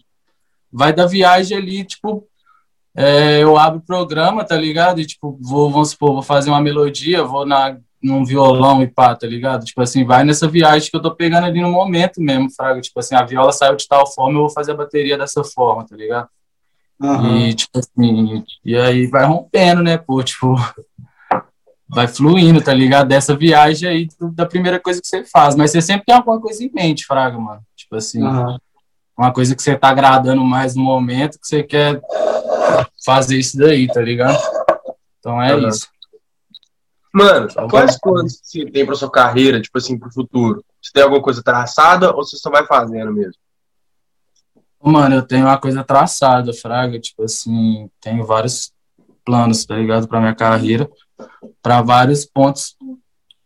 vai 0.71 0.91
da 0.91 1.05
viagem 1.05 1.57
ali, 1.57 1.83
tipo, 1.83 2.27
é, 2.95 3.43
eu 3.43 3.55
abro 3.57 3.79
o 3.79 3.85
programa, 3.85 4.43
tá 4.43 4.57
ligado? 4.57 4.99
E 4.99 5.05
tipo, 5.05 5.37
vou, 5.39 5.69
vamos 5.69 5.91
supor, 5.91 6.13
vou 6.13 6.23
fazer 6.23 6.49
uma 6.49 6.61
melodia, 6.61 7.23
vou 7.23 7.45
na 7.45 7.77
num 8.01 8.23
violão 8.23 8.81
e 8.81 8.87
pá, 8.87 9.15
tá 9.15 9.25
ligado? 9.27 9.65
Tipo 9.65 9.81
assim, 9.81 10.05
vai 10.05 10.23
nessa 10.23 10.47
viagem 10.47 10.89
que 10.89 10.95
eu 10.95 11.01
tô 11.01 11.13
pegando 11.15 11.45
ali 11.45 11.61
no 11.61 11.71
momento 11.71 12.21
mesmo, 12.21 12.51
fraga. 12.51 12.79
Tipo 12.81 12.99
assim, 12.99 13.15
a 13.15 13.23
viola 13.23 13.51
saiu 13.51 13.75
de 13.75 13.87
tal 13.87 14.05
forma, 14.11 14.37
eu 14.37 14.41
vou 14.41 14.49
fazer 14.49 14.71
a 14.71 14.75
bateria 14.75 15.17
dessa 15.17 15.43
forma, 15.43 15.85
tá 15.85 15.95
ligado? 15.95 16.27
Uhum. 16.99 17.37
E, 17.37 17.53
tipo 17.53 17.77
assim, 17.77 18.43
e 18.65 18.75
aí 18.75 19.07
vai 19.07 19.25
rompendo, 19.25 19.83
né, 19.83 19.97
pô, 19.97 20.23
tipo, 20.23 20.55
vai 21.87 22.07
fluindo, 22.07 22.61
tá 22.61 22.73
ligado? 22.73 23.07
Dessa 23.07 23.35
viagem 23.35 23.89
aí, 23.89 24.07
da 24.33 24.45
primeira 24.45 24.79
coisa 24.79 25.01
que 25.01 25.07
você 25.07 25.23
faz. 25.23 25.55
Mas 25.55 25.71
você 25.71 25.81
sempre 25.81 26.05
tem 26.05 26.15
alguma 26.15 26.39
coisa 26.39 26.63
em 26.63 26.71
mente, 26.73 27.05
fraga, 27.05 27.37
mano. 27.37 27.61
Tipo 27.75 27.95
assim, 27.95 28.23
uhum. 28.23 28.57
uma 29.17 29.31
coisa 29.31 29.55
que 29.55 29.61
você 29.61 29.75
tá 29.75 29.89
agradando 29.89 30.43
mais 30.43 30.75
no 30.75 30.83
momento, 30.83 31.39
que 31.39 31.47
você 31.47 31.63
quer 31.63 32.01
fazer 33.05 33.37
isso 33.37 33.57
daí, 33.57 33.87
tá 33.87 34.01
ligado? 34.01 34.37
Então 35.19 35.41
é 35.41 35.55
uhum. 35.55 35.67
isso. 35.67 35.87
Mano, 37.13 37.47
quais 37.69 37.99
planos 37.99 38.39
você 38.43 38.65
tem 38.65 38.85
para 38.85 38.95
sua 38.95 39.11
carreira, 39.11 39.61
tipo 39.61 39.77
assim, 39.77 39.97
pro 39.97 40.11
futuro? 40.11 40.63
Você 40.81 40.91
tem 40.93 41.03
alguma 41.03 41.21
coisa 41.21 41.41
traçada 41.41 42.11
ou 42.15 42.23
você 42.23 42.37
só 42.37 42.49
vai 42.49 42.65
fazendo 42.65 43.11
mesmo? 43.11 43.33
Mano, 44.81 45.15
eu 45.15 45.23
tenho 45.23 45.45
uma 45.45 45.57
coisa 45.57 45.83
traçada, 45.83 46.53
Fraga. 46.53 46.99
Tipo 46.99 47.23
assim, 47.23 47.89
tenho 47.99 48.25
vários 48.25 48.71
planos, 49.25 49.65
tá 49.65 49.75
ligado? 49.75 50.07
Pra 50.07 50.19
minha 50.19 50.35
carreira, 50.35 50.89
para 51.61 51.81
vários 51.81 52.25
pontos 52.25 52.75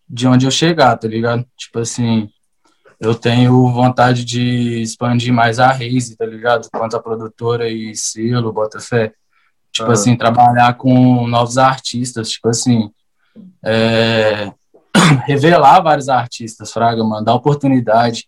de 0.08 0.27
onde 0.27 0.46
eu 0.46 0.51
chegar, 0.51 0.98
tá 0.98 1.08
ligado? 1.08 1.46
Tipo 1.58 1.80
assim, 1.80 2.30
eu 3.00 3.15
tenho 3.15 3.72
vontade 3.72 4.25
de 4.25 4.82
expandir 4.82 5.34
mais 5.34 5.58
a 5.58 5.72
Raze, 5.72 6.15
tá 6.15 6.25
ligado? 6.25 6.70
Quanto 6.70 6.96
a 6.96 7.01
produtora 7.01 7.70
e 7.70 7.96
selo, 7.96 8.53
Botafé. 8.53 9.13
Tipo 9.72 9.89
ah. 9.89 9.94
assim, 9.94 10.18
trabalhar 10.18 10.74
com 10.75 11.25
novos 11.27 11.58
artistas, 11.58 12.30
tipo 12.30 12.50
assim, 12.50 12.91
é, 13.63 14.51
revelar 15.25 15.81
vários 15.81 16.09
artistas, 16.09 16.71
Fraga, 16.71 17.03
mano, 17.03 17.25
dar 17.25 17.33
oportunidade 17.33 18.27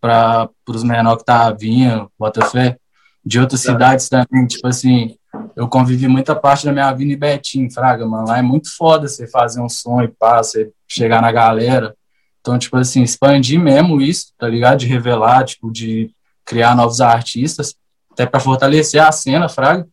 para 0.00 0.48
os 0.68 0.82
menores 0.82 1.18
que 1.18 1.24
tá 1.24 1.50
vindo, 1.50 2.10
Botafé, 2.18 2.76
de 3.24 3.40
outras 3.40 3.64
é. 3.64 3.72
cidades 3.72 4.08
também, 4.08 4.46
tipo 4.46 4.66
assim, 4.66 5.16
eu 5.56 5.68
convivi 5.68 6.08
muita 6.08 6.34
parte 6.34 6.64
da 6.64 6.72
minha 6.72 6.92
vida 6.92 7.12
em 7.12 7.18
Betim, 7.18 7.70
Fraga, 7.70 8.06
mano, 8.06 8.28
lá 8.28 8.38
é 8.38 8.42
muito 8.42 8.74
foda 8.76 9.08
você 9.08 9.26
fazer 9.26 9.60
um 9.60 9.68
som 9.68 10.02
e 10.02 10.08
pá, 10.08 10.38
você 10.38 10.70
chegar 10.88 11.22
na 11.22 11.30
galera 11.30 11.94
Então, 12.40 12.58
tipo 12.58 12.76
assim, 12.76 13.02
expandir 13.02 13.60
mesmo 13.60 14.00
isso, 14.00 14.32
tá 14.38 14.48
ligado? 14.48 14.78
De 14.78 14.86
revelar, 14.86 15.44
tipo, 15.44 15.70
de 15.70 16.10
criar 16.44 16.74
novos 16.74 17.00
artistas, 17.00 17.74
até 18.10 18.26
para 18.26 18.40
fortalecer 18.40 19.00
a 19.02 19.12
cena, 19.12 19.48
fraga. 19.48 19.86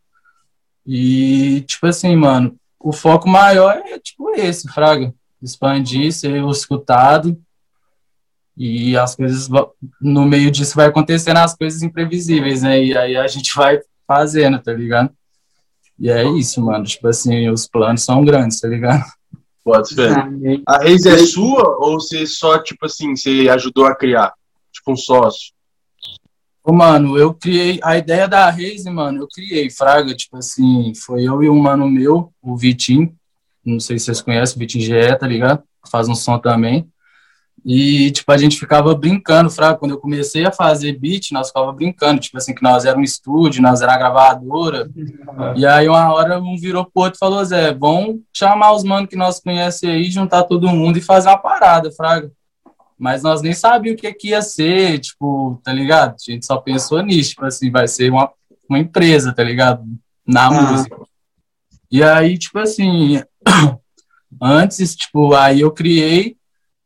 E, 0.85 1.61
tipo 1.67 1.85
assim, 1.85 2.15
mano, 2.15 2.55
o 2.87 2.93
foco 2.93 3.27
maior 3.27 3.75
é, 3.85 3.99
tipo, 3.99 4.29
esse, 4.29 4.65
fraga. 4.69 5.13
Expandir, 5.41 6.13
ser 6.13 6.41
escutado. 6.45 7.37
E 8.55 8.95
as 8.95 9.13
coisas, 9.13 9.49
no 10.01 10.25
meio 10.25 10.49
disso 10.49 10.73
vai 10.73 10.87
acontecendo 10.87 11.37
as 11.37 11.53
coisas 11.53 11.83
imprevisíveis, 11.83 12.61
né? 12.61 12.81
E 12.81 12.97
aí 12.97 13.17
a 13.17 13.27
gente 13.27 13.53
vai 13.53 13.81
fazendo, 14.07 14.57
tá 14.59 14.71
ligado? 14.71 15.11
E 15.99 16.09
é 16.09 16.23
isso, 16.23 16.63
mano. 16.63 16.85
Tipo 16.85 17.09
assim, 17.09 17.49
os 17.49 17.67
planos 17.67 18.03
são 18.03 18.23
grandes, 18.23 18.61
tá 18.61 18.69
ligado? 18.69 19.03
Pode 19.65 19.89
ser. 19.89 20.11
A 20.65 20.77
Reis 20.77 21.05
é 21.05 21.17
sua 21.17 21.77
ou 21.79 21.99
você 21.99 22.25
só, 22.25 22.57
tipo 22.57 22.85
assim, 22.85 23.17
você 23.17 23.49
ajudou 23.49 23.85
a 23.85 23.95
criar? 23.95 24.33
Tipo 24.71 24.93
um 24.93 24.95
sócio? 24.95 25.51
Mano, 26.73 27.17
eu 27.17 27.33
criei 27.33 27.79
a 27.81 27.97
ideia 27.97 28.27
da 28.27 28.49
Reise, 28.49 28.89
mano, 28.89 29.21
eu 29.21 29.27
criei, 29.27 29.69
Fraga, 29.69 30.13
tipo 30.13 30.37
assim, 30.37 30.93
foi 30.95 31.23
eu 31.23 31.41
e 31.41 31.49
um 31.49 31.57
mano 31.59 31.89
meu, 31.89 32.33
o 32.41 32.57
Vitinho, 32.57 33.15
não 33.65 33.79
sei 33.79 33.97
se 33.97 34.05
vocês 34.05 34.21
conhecem, 34.21 34.55
o 34.55 34.59
Vitinho 34.59 34.83
GE, 34.83 35.17
tá 35.17 35.25
ligado? 35.25 35.63
Faz 35.89 36.09
um 36.09 36.15
som 36.15 36.37
também. 36.37 36.87
E, 37.65 38.11
tipo, 38.11 38.31
a 38.31 38.37
gente 38.37 38.59
ficava 38.59 38.93
brincando, 38.95 39.49
Fraga, 39.49 39.77
quando 39.77 39.91
eu 39.91 39.97
comecei 39.97 40.45
a 40.45 40.51
fazer 40.51 40.93
beat, 40.93 41.31
nós 41.31 41.47
ficava 41.47 41.71
brincando, 41.71 42.19
tipo 42.21 42.37
assim, 42.37 42.53
que 42.53 42.63
nós 42.63 42.85
era 42.85 42.97
um 42.97 43.03
estúdio, 43.03 43.61
nós 43.61 43.81
era 43.81 43.93
a 43.93 43.97
gravadora. 43.97 44.89
E 45.55 45.65
aí, 45.65 45.87
uma 45.87 46.13
hora, 46.13 46.39
um 46.39 46.55
virou 46.57 46.85
pro 46.85 47.03
outro 47.03 47.17
e 47.17 47.19
falou, 47.19 47.43
Zé, 47.43 47.73
vamos 47.73 48.21
chamar 48.33 48.73
os 48.73 48.83
manos 48.83 49.09
que 49.09 49.15
nós 49.15 49.39
conhecemos 49.39 49.95
aí, 49.95 50.09
juntar 50.09 50.43
todo 50.43 50.69
mundo 50.69 50.97
e 50.97 51.01
fazer 51.01 51.29
uma 51.29 51.37
parada, 51.37 51.91
Fraga 51.91 52.31
mas 52.97 53.21
nós 53.21 53.41
nem 53.41 53.53
sabíamos 53.53 53.99
o 53.99 54.01
que, 54.01 54.13
que 54.13 54.29
ia 54.29 54.41
ser, 54.41 54.99
tipo, 54.99 55.61
tá 55.63 55.71
ligado? 55.71 56.15
A 56.15 56.31
gente 56.31 56.45
só 56.45 56.57
pensou 56.57 57.01
nisso, 57.03 57.31
tipo 57.31 57.45
assim, 57.45 57.69
vai 57.69 57.87
ser 57.87 58.11
uma, 58.11 58.31
uma 58.67 58.79
empresa, 58.79 59.33
tá 59.33 59.43
ligado? 59.43 59.83
Na 60.25 60.47
ah. 60.47 60.51
música. 60.51 60.97
E 61.91 62.03
aí, 62.03 62.37
tipo 62.37 62.57
assim, 62.59 63.21
antes, 64.41 64.95
tipo, 64.95 65.33
aí 65.35 65.61
eu 65.61 65.71
criei 65.71 66.35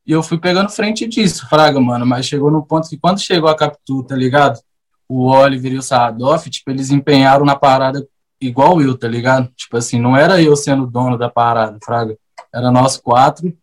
e 0.05 0.11
eu 0.11 0.21
fui 0.21 0.37
pegando 0.37 0.69
frente 0.69 1.07
disso, 1.07 1.47
fraga, 1.47 1.79
mano, 1.79 2.05
mas 2.05 2.25
chegou 2.25 2.51
no 2.51 2.65
ponto 2.65 2.89
que 2.89 2.97
quando 2.97 3.19
chegou 3.19 3.49
a 3.49 3.55
Capitu, 3.55 4.03
tá 4.03 4.15
ligado? 4.15 4.59
O 5.07 5.27
Oliver 5.27 5.73
e 5.73 5.77
o 5.77 5.81
Sadoff, 5.81 6.49
tipo, 6.49 6.69
eles 6.71 6.91
empenharam 6.91 7.45
na 7.45 7.55
parada 7.55 8.05
igual 8.39 8.81
eu, 8.81 8.97
tá 8.97 9.07
ligado? 9.07 9.49
Tipo 9.55 9.77
assim, 9.77 9.99
não 9.99 10.17
era 10.17 10.41
eu 10.41 10.55
sendo 10.55 10.87
dono 10.87 11.17
da 11.17 11.29
parada, 11.29 11.77
fraga. 11.83 12.17
Era 12.53 12.71
nós 12.71 12.97
quatro 12.97 13.55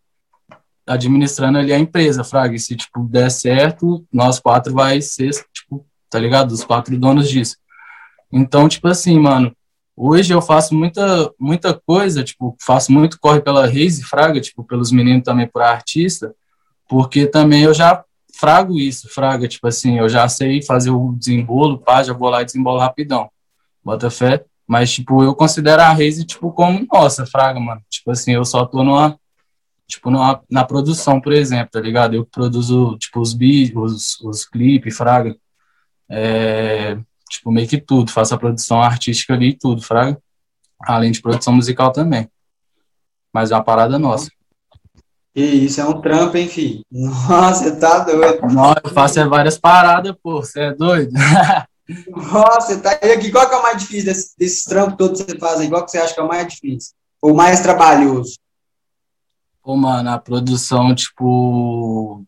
administrando 0.89 1.59
ali 1.59 1.71
a 1.71 1.79
empresa, 1.79 2.23
Fraga. 2.23 2.55
E 2.55 2.59
se, 2.59 2.75
tipo, 2.75 3.03
der 3.03 3.29
certo, 3.29 4.03
nós 4.11 4.39
quatro 4.39 4.73
vai 4.73 4.99
ser, 5.01 5.31
tipo, 5.53 5.85
tá 6.09 6.17
ligado? 6.17 6.51
Os 6.51 6.63
quatro 6.63 6.97
donos 6.97 7.29
disso. 7.29 7.57
Então, 8.31 8.67
tipo 8.67 8.87
assim, 8.87 9.19
mano, 9.19 9.55
hoje 9.95 10.33
eu 10.33 10.41
faço 10.41 10.73
muita, 10.73 11.31
muita 11.39 11.73
coisa, 11.73 12.23
tipo, 12.23 12.55
faço 12.59 12.91
muito 12.91 13.19
corre 13.19 13.39
pela 13.39 13.67
Reise 13.67 14.03
Fraga, 14.03 14.41
tipo, 14.41 14.63
pelos 14.63 14.91
meninos 14.91 15.23
também 15.23 15.47
por 15.47 15.61
artista, 15.61 16.33
porque 16.87 17.27
também 17.27 17.63
eu 17.63 17.73
já 17.73 18.03
frago 18.33 18.79
isso, 18.79 19.09
Fraga, 19.09 19.47
tipo 19.47 19.67
assim, 19.67 19.99
eu 19.99 20.09
já 20.09 20.27
sei 20.27 20.61
fazer 20.61 20.91
o 20.91 21.13
desembolo, 21.13 21.77
pá, 21.77 22.01
já 22.01 22.13
vou 22.13 22.29
lá 22.29 22.41
e 22.41 22.45
desembolo 22.45 22.79
rapidão. 22.79 23.29
Bota 23.83 24.09
fé. 24.09 24.43
Mas, 24.67 24.91
tipo, 24.91 25.23
eu 25.23 25.33
considero 25.35 25.81
a 25.81 25.89
Reise, 25.89 26.23
tipo, 26.23 26.51
como 26.51 26.85
nossa, 26.91 27.25
Fraga, 27.25 27.59
mano. 27.59 27.81
Tipo 27.89 28.11
assim, 28.11 28.33
eu 28.33 28.45
só 28.45 28.65
tô 28.65 28.83
numa 28.83 29.19
tipo, 29.89 30.11
na, 30.11 30.39
na 30.49 30.63
produção, 30.63 31.19
por 31.19 31.33
exemplo, 31.33 31.71
tá 31.71 31.81
ligado? 31.81 32.13
Eu 32.13 32.23
produzo, 32.23 32.95
tipo, 32.99 33.19
os 33.19 33.33
beats, 33.33 33.75
os, 33.75 34.21
os 34.21 34.45
clipes, 34.45 34.95
fraga, 34.95 35.35
é, 36.07 36.97
tipo, 37.27 37.51
meio 37.51 37.67
que 37.67 37.81
tudo, 37.81 38.11
faço 38.11 38.35
a 38.35 38.37
produção 38.37 38.81
artística 38.81 39.33
ali 39.33 39.49
e 39.49 39.57
tudo, 39.57 39.81
fraga, 39.81 40.21
além 40.81 41.11
de 41.11 41.21
produção 41.21 41.53
musical 41.53 41.91
também. 41.91 42.29
Mas 43.33 43.49
é 43.49 43.55
uma 43.55 43.63
parada 43.63 43.97
nossa. 43.97 44.29
Que 45.33 45.41
isso, 45.41 45.81
é 45.81 45.85
um 45.85 45.99
trampo, 45.99 46.37
hein, 46.37 46.47
filho? 46.47 46.83
Nossa, 46.91 47.63
você 47.63 47.79
tá 47.79 47.99
doido. 47.99 48.41
Nossa, 48.53 48.81
eu 48.83 48.89
faço 48.91 49.19
é 49.19 49.27
várias 49.27 49.57
paradas, 49.57 50.15
pô, 50.21 50.41
você 50.41 50.61
é 50.61 50.73
doido? 50.73 51.11
Nossa, 52.31 52.79
tá 52.79 52.91
aqui. 52.91 53.31
Qual 53.31 53.47
que 53.49 53.55
é 53.55 53.57
o 53.57 53.63
mais 53.63 53.77
difícil 53.77 54.05
desse, 54.05 54.37
desses 54.37 54.63
trampos 54.63 54.95
todos 54.97 55.21
que 55.23 55.31
você 55.31 55.39
faz 55.39 55.59
aí? 55.59 55.69
Qual 55.69 55.83
que 55.83 55.89
você 55.89 55.97
acha 55.97 56.13
que 56.13 56.19
é 56.19 56.23
o 56.23 56.27
mais 56.27 56.47
difícil? 56.47 56.93
Ou 57.21 57.33
mais 57.33 57.61
trabalhoso? 57.61 58.37
Pô, 59.69 59.75
mano, 59.75 60.09
a 60.09 60.17
produção, 60.17 60.95
tipo, 60.95 62.25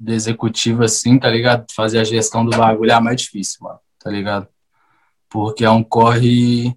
de 0.00 0.14
executivo, 0.14 0.82
assim, 0.82 1.16
tá 1.16 1.28
ligado? 1.28 1.64
Fazer 1.72 2.00
a 2.00 2.04
gestão 2.04 2.44
do 2.44 2.50
bagulho 2.50 2.90
é 2.90 2.94
a 2.94 3.00
mais 3.00 3.20
difícil, 3.20 3.58
mano, 3.60 3.78
tá 4.02 4.10
ligado? 4.10 4.48
Porque 5.30 5.64
é 5.64 5.70
um 5.70 5.84
corre, 5.84 6.76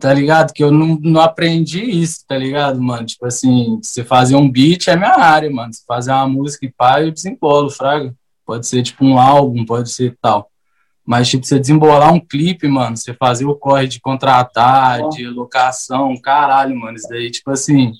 tá 0.00 0.12
ligado? 0.12 0.52
Que 0.52 0.64
eu 0.64 0.72
não, 0.72 0.98
não 1.00 1.20
aprendi 1.20 1.80
isso, 1.80 2.24
tá 2.26 2.36
ligado, 2.36 2.82
mano? 2.82 3.06
Tipo 3.06 3.26
assim, 3.26 3.78
você 3.80 4.02
fazer 4.02 4.34
um 4.34 4.50
beat 4.50 4.88
é 4.88 4.96
minha 4.96 5.14
área, 5.14 5.48
mano. 5.48 5.72
Você 5.72 5.84
fazer 5.86 6.10
uma 6.10 6.26
música 6.26 6.66
e 6.66 6.72
pá, 6.72 7.00
eu 7.00 7.12
desembolo, 7.12 7.70
fraga. 7.70 8.12
Pode 8.44 8.66
ser, 8.66 8.82
tipo, 8.82 9.04
um 9.04 9.16
álbum, 9.16 9.64
pode 9.64 9.92
ser 9.92 10.18
tal. 10.20 10.50
Mas, 11.06 11.28
tipo, 11.28 11.46
você 11.46 11.60
desembolar 11.60 12.12
um 12.12 12.18
clipe, 12.18 12.66
mano, 12.66 12.96
você 12.96 13.14
fazer 13.14 13.44
o 13.44 13.54
corre 13.54 13.86
de 13.86 14.00
contratar, 14.00 15.08
de 15.10 15.24
locação, 15.28 16.20
caralho, 16.20 16.76
mano, 16.76 16.96
isso 16.96 17.08
daí, 17.08 17.30
tipo 17.30 17.52
assim, 17.52 17.92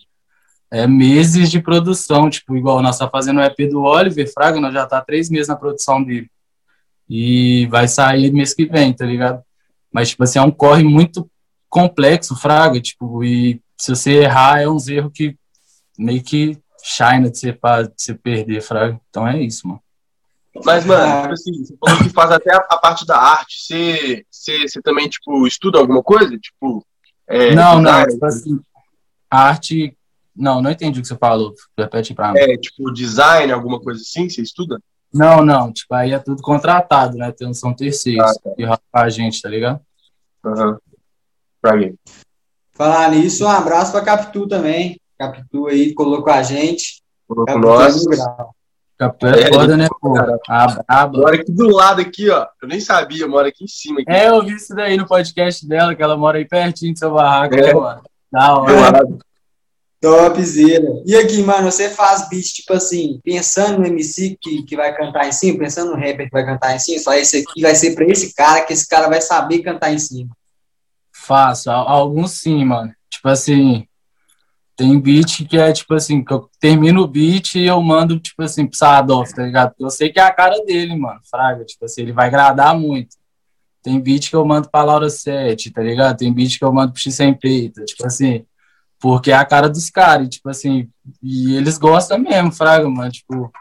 é, 0.74 0.88
meses 0.88 1.52
de 1.52 1.62
produção, 1.62 2.28
tipo, 2.28 2.56
igual 2.56 2.82
nós 2.82 2.98
tá 2.98 3.08
fazendo 3.08 3.38
o 3.38 3.42
EP 3.44 3.70
do 3.70 3.82
Oliver 3.82 4.28
Fraga, 4.32 4.60
nós 4.60 4.74
já 4.74 4.84
tá 4.84 5.00
três 5.00 5.30
meses 5.30 5.46
na 5.46 5.54
produção 5.54 6.02
dele. 6.02 6.28
E 7.08 7.66
vai 7.66 7.86
sair 7.86 8.32
mês 8.32 8.52
que 8.52 8.66
vem, 8.66 8.92
tá 8.92 9.06
ligado? 9.06 9.40
Mas, 9.92 10.08
tipo 10.08 10.24
assim, 10.24 10.40
é 10.40 10.42
um 10.42 10.50
corre 10.50 10.82
muito 10.82 11.30
complexo, 11.70 12.34
Fraga, 12.34 12.80
tipo, 12.80 13.22
e 13.22 13.60
se 13.76 13.94
você 13.94 14.22
errar, 14.22 14.62
é 14.62 14.68
uns 14.68 14.88
erros 14.88 15.12
que 15.14 15.36
meio 15.96 16.20
que 16.24 16.58
shine 16.82 17.30
de 17.30 17.38
você, 17.38 17.52
de 17.52 17.92
você 17.96 18.14
perder, 18.14 18.60
Fraga. 18.60 19.00
Então 19.08 19.28
é 19.28 19.40
isso, 19.40 19.68
mano. 19.68 19.80
Mas, 20.64 20.84
mano, 20.84 21.22
tipo 21.22 21.34
assim, 21.34 21.64
você 21.64 21.76
falou 21.78 22.02
que 22.02 22.08
faz 22.08 22.30
até 22.32 22.52
a, 22.52 22.58
a 22.58 22.78
parte 22.78 23.06
da 23.06 23.16
arte. 23.16 23.60
Você, 23.60 24.26
você, 24.28 24.68
você, 24.68 24.82
também, 24.82 25.08
tipo, 25.08 25.46
estuda 25.46 25.78
alguma 25.78 26.02
coisa? 26.02 26.36
Tipo, 26.36 26.84
é, 27.28 27.54
não, 27.54 27.80
não, 27.80 28.04
tipo 28.06 28.26
assim, 28.26 28.60
a 29.30 29.48
arte 29.48 29.96
não, 30.36 30.60
não 30.60 30.70
entendi 30.70 30.98
o 30.98 31.02
que 31.02 31.08
você 31.08 31.16
falou. 31.16 31.54
Repete 31.78 32.14
pra 32.14 32.32
mim. 32.32 32.38
É, 32.38 32.56
tipo, 32.56 32.92
design, 32.92 33.52
alguma 33.52 33.80
coisa 33.80 34.00
assim, 34.00 34.28
você 34.28 34.42
estuda? 34.42 34.80
Não, 35.12 35.44
não, 35.44 35.72
tipo, 35.72 35.94
aí 35.94 36.12
é 36.12 36.18
tudo 36.18 36.42
contratado, 36.42 37.16
né? 37.16 37.30
Tem, 37.30 37.54
são 37.54 37.72
terceiros 37.72 38.24
ah, 38.24 38.34
tá. 38.42 38.50
que 38.56 38.64
a 38.92 39.08
gente, 39.08 39.40
tá 39.40 39.48
ligado? 39.48 39.80
Aham. 40.44 40.70
Uhum. 40.70 40.78
Pra 41.62 41.76
mim. 41.76 41.94
Falar 42.72 43.10
nisso, 43.12 43.44
um 43.44 43.48
abraço 43.48 43.92
pra 43.92 44.02
Capitu 44.02 44.48
também. 44.48 45.00
Capitu 45.16 45.68
aí 45.68 45.94
colocou 45.94 46.32
a 46.32 46.42
gente. 46.42 47.00
Colocou 47.28 47.58
nós. 47.58 48.04
Capitu 48.98 49.26
é, 49.26 49.42
é 49.42 49.52
foda, 49.52 49.76
né, 49.76 49.88
pô? 50.00 50.18
A 50.48 50.66
braba. 50.66 51.18
Mora 51.18 51.36
aqui 51.36 51.52
do 51.52 51.68
lado, 51.68 52.00
aqui, 52.00 52.28
ó. 52.28 52.46
Eu 52.60 52.68
nem 52.68 52.80
sabia, 52.80 53.26
mora 53.28 53.48
aqui 53.48 53.64
em 53.64 53.68
cima. 53.68 54.00
Aqui. 54.00 54.10
É, 54.10 54.28
eu 54.28 54.42
vi 54.44 54.54
isso 54.54 54.74
daí 54.74 54.96
no 54.96 55.06
podcast 55.06 55.66
dela, 55.66 55.94
que 55.94 56.02
ela 56.02 56.16
mora 56.16 56.38
aí 56.38 56.44
pertinho 56.44 56.92
do 56.92 56.98
seu 56.98 57.14
barraco, 57.14 57.54
é. 57.54 57.62
né, 57.62 57.72
mano? 57.72 58.02
Da 58.30 58.58
hora. 58.58 59.00
Topzera. 60.04 61.02
E 61.06 61.16
aqui, 61.16 61.42
mano, 61.42 61.72
você 61.72 61.88
faz 61.88 62.28
beat, 62.28 62.44
tipo 62.44 62.74
assim, 62.74 63.18
pensando 63.24 63.78
no 63.78 63.86
MC 63.86 64.36
que, 64.38 64.62
que 64.62 64.76
vai 64.76 64.94
cantar 64.94 65.26
em 65.26 65.32
cima, 65.32 65.60
pensando 65.60 65.92
no 65.92 65.96
rapper 65.96 66.26
que 66.26 66.30
vai 66.30 66.44
cantar 66.44 66.76
em 66.76 66.78
cima, 66.78 66.98
só 66.98 67.14
esse 67.14 67.38
aqui 67.38 67.62
vai 67.62 67.74
ser 67.74 67.94
pra 67.94 68.04
esse 68.04 68.34
cara, 68.34 68.60
que 68.66 68.74
esse 68.74 68.86
cara 68.86 69.08
vai 69.08 69.22
saber 69.22 69.62
cantar 69.62 69.94
em 69.94 69.98
cima. 69.98 70.36
Faço, 71.10 71.70
alguns 71.70 72.32
sim, 72.32 72.62
mano. 72.66 72.92
Tipo 73.08 73.30
assim, 73.30 73.88
tem 74.76 75.00
beat 75.00 75.46
que 75.48 75.56
é 75.56 75.72
tipo 75.72 75.94
assim, 75.94 76.22
que 76.22 76.34
eu 76.34 76.50
termino 76.60 77.00
o 77.00 77.08
beat 77.08 77.54
e 77.54 77.64
eu 77.64 77.80
mando, 77.80 78.20
tipo 78.20 78.42
assim, 78.42 78.66
pro 78.66 78.76
Sadoff, 78.76 79.34
tá 79.34 79.42
ligado? 79.42 79.70
Porque 79.70 79.84
eu 79.84 79.90
sei 79.90 80.12
que 80.12 80.20
é 80.20 80.22
a 80.22 80.30
cara 80.30 80.62
dele, 80.66 80.94
mano, 80.94 81.20
fraga. 81.30 81.64
Tipo 81.64 81.86
assim, 81.86 82.02
ele 82.02 82.12
vai 82.12 82.26
agradar 82.26 82.78
muito. 82.78 83.16
Tem 83.82 83.98
beat 83.98 84.28
que 84.28 84.36
eu 84.36 84.44
mando 84.44 84.68
pra 84.68 84.84
Laura 84.84 85.08
7, 85.08 85.70
tá 85.70 85.82
ligado? 85.82 86.18
Tem 86.18 86.30
beat 86.30 86.58
que 86.58 86.64
eu 86.64 86.72
mando 86.72 86.92
pro 86.92 87.00
X 87.00 87.14
Sem 87.14 87.32
Peito. 87.32 87.82
Tipo 87.86 88.06
assim, 88.06 88.44
porque 89.04 89.30
é 89.30 89.34
a 89.34 89.44
cara 89.44 89.68
dos 89.68 89.90
caras, 89.90 90.30
tipo 90.30 90.48
assim, 90.48 90.88
e 91.22 91.54
eles 91.56 91.76
gostam 91.76 92.18
mesmo, 92.18 92.50
Fraga, 92.50 92.88
mano, 92.88 93.12
tipo, 93.12 93.52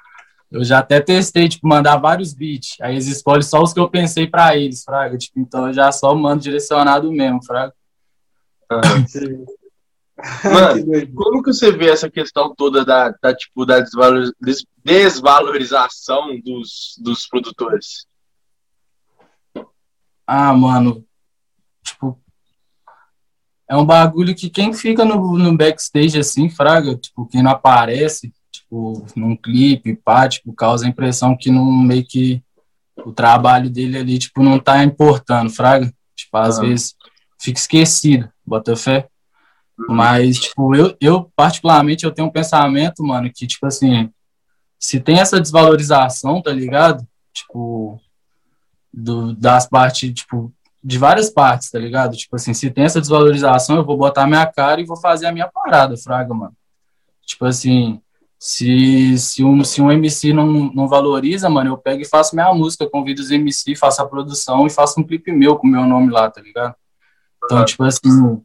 eu 0.50 0.64
já 0.64 0.80
até 0.80 1.02
testei, 1.02 1.50
tipo, 1.50 1.68
mandar 1.68 1.98
vários 1.98 2.34
beats, 2.34 2.78
aí 2.80 2.94
eles 2.94 3.08
escolhem 3.08 3.42
só 3.42 3.62
os 3.62 3.74
que 3.74 3.80
eu 3.82 3.90
pensei 3.90 4.26
para 4.26 4.56
eles, 4.56 4.86
Fraga, 4.86 5.18
tipo, 5.18 5.38
então 5.42 5.68
eu 5.68 5.74
já 5.74 5.92
só 5.92 6.16
mando 6.16 6.44
direcionado 6.44 7.12
mesmo, 7.12 7.44
Fraga. 7.44 7.74
Ah. 8.72 8.80
Mano, 10.50 11.14
como 11.14 11.44
que 11.44 11.52
você 11.52 11.74
vê 11.74 11.90
essa 11.90 12.10
questão 12.10 12.56
toda 12.56 12.86
da, 12.86 13.10
da 13.22 13.36
tipo, 13.36 13.66
da 13.66 13.84
desvalorização 14.82 16.40
dos, 16.40 16.96
dos 17.02 17.28
produtores? 17.28 18.06
Ah, 20.26 20.54
mano, 20.54 21.04
tipo, 21.84 22.23
é 23.70 23.76
um 23.76 23.86
bagulho 23.86 24.36
que 24.36 24.50
quem 24.50 24.74
fica 24.74 25.06
no, 25.06 25.38
no 25.38 25.58
backstage 25.58 26.18
assim, 26.20 26.50
fraga, 26.50 26.96
tipo, 26.96 27.26
quem 27.28 27.42
não 27.42 27.52
aparece, 27.52 28.34
tipo, 28.52 29.06
num 29.16 29.36
clipe, 29.36 29.96
pá, 29.96 30.28
tipo, 30.28 30.54
causa 30.54 30.86
a 30.86 30.90
impressão 30.90 31.36
que 31.38 31.50
não 31.50 31.66
meio 31.66 32.06
que 32.06 32.42
o 32.98 33.12
trabalho 33.12 33.70
dele 33.70 33.98
ali, 33.98 34.20
tipo, 34.20 34.44
não 34.44 34.60
tá 34.60 34.84
importando, 34.84 35.50
fraga. 35.50 35.92
Tipo, 36.16 36.38
às 36.38 36.58
uhum. 36.58 36.68
vezes 36.68 36.96
fica 37.40 37.60
esquecido, 37.60 38.30
bota 38.46 38.76
fé. 38.76 39.08
Mas, 39.90 40.40
tipo, 40.40 40.76
eu, 40.76 40.96
eu, 41.02 41.32
particularmente, 41.36 42.06
eu 42.06 42.12
tenho 42.12 42.28
um 42.28 42.32
pensamento, 42.32 43.04
mano, 43.04 43.32
que, 43.34 43.48
tipo 43.48 43.66
assim, 43.66 44.10
se 44.80 45.00
tem 45.00 45.20
essa 45.20 45.42
desvalorização, 45.42 46.42
tá 46.42 46.52
ligado? 46.52 47.08
Tipo, 47.34 48.00
do, 48.94 49.34
das 49.34 49.68
partes, 49.68 50.14
tipo, 50.14 50.54
de 50.84 50.98
várias 50.98 51.30
partes, 51.30 51.72
tá 51.72 51.80
ligado? 51.80 52.18
Tipo 52.18 52.36
assim, 52.36 52.54
se 52.54 52.70
tem 52.70 52.84
essa 52.84 53.00
desvalorização, 53.00 53.78
eu 53.78 53.86
vou 53.86 53.98
botar 53.98 54.28
minha 54.28 54.46
cara 54.46 54.82
e 54.82 54.86
vou 54.86 54.98
fazer 54.98 55.28
a 55.28 55.32
minha 55.32 55.48
parada, 55.48 55.96
fraga, 55.96 56.34
mano. 56.34 56.54
Tipo 57.26 57.46
assim, 57.46 58.02
se, 58.38 59.18
se, 59.18 59.44
um, 59.44 59.64
se 59.64 59.82
um 59.82 59.90
MC 59.90 60.34
não, 60.34 60.46
não 60.46 60.88
valoriza, 60.88 61.50
mano, 61.50 61.70
eu 61.70 61.78
pego 61.78 62.02
e 62.02 62.06
faço 62.06 62.36
minha 62.36 62.54
música, 62.54 62.90
convido 62.90 63.22
os 63.22 63.32
MC, 63.32 63.76
faço 63.76 64.02
a 64.02 64.08
produção 64.08 64.68
e 64.68 64.70
faço 64.70 65.00
um 65.00 65.04
clipe 65.04 65.32
meu 65.32 65.56
com 65.56 65.66
o 65.66 65.70
meu 65.70 65.86
nome 65.86 66.12
lá, 66.12 66.30
tá 66.30 66.42
ligado? 66.42 66.76
Então, 67.46 67.64
tipo 67.64 67.84
assim, 67.84 68.42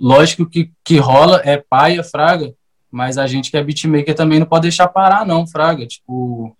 lógico 0.00 0.46
que, 0.46 0.72
que 0.82 0.96
rola 0.96 1.42
é 1.44 1.58
paia, 1.58 2.02
fraga, 2.02 2.54
mas 2.90 3.18
a 3.18 3.26
gente 3.26 3.50
que 3.50 3.56
é 3.58 3.62
beatmaker 3.62 4.14
também 4.14 4.38
não 4.38 4.46
pode 4.46 4.62
deixar 4.62 4.88
parar, 4.88 5.26
não, 5.26 5.46
fraga. 5.46 5.86
Tipo, 5.86 6.56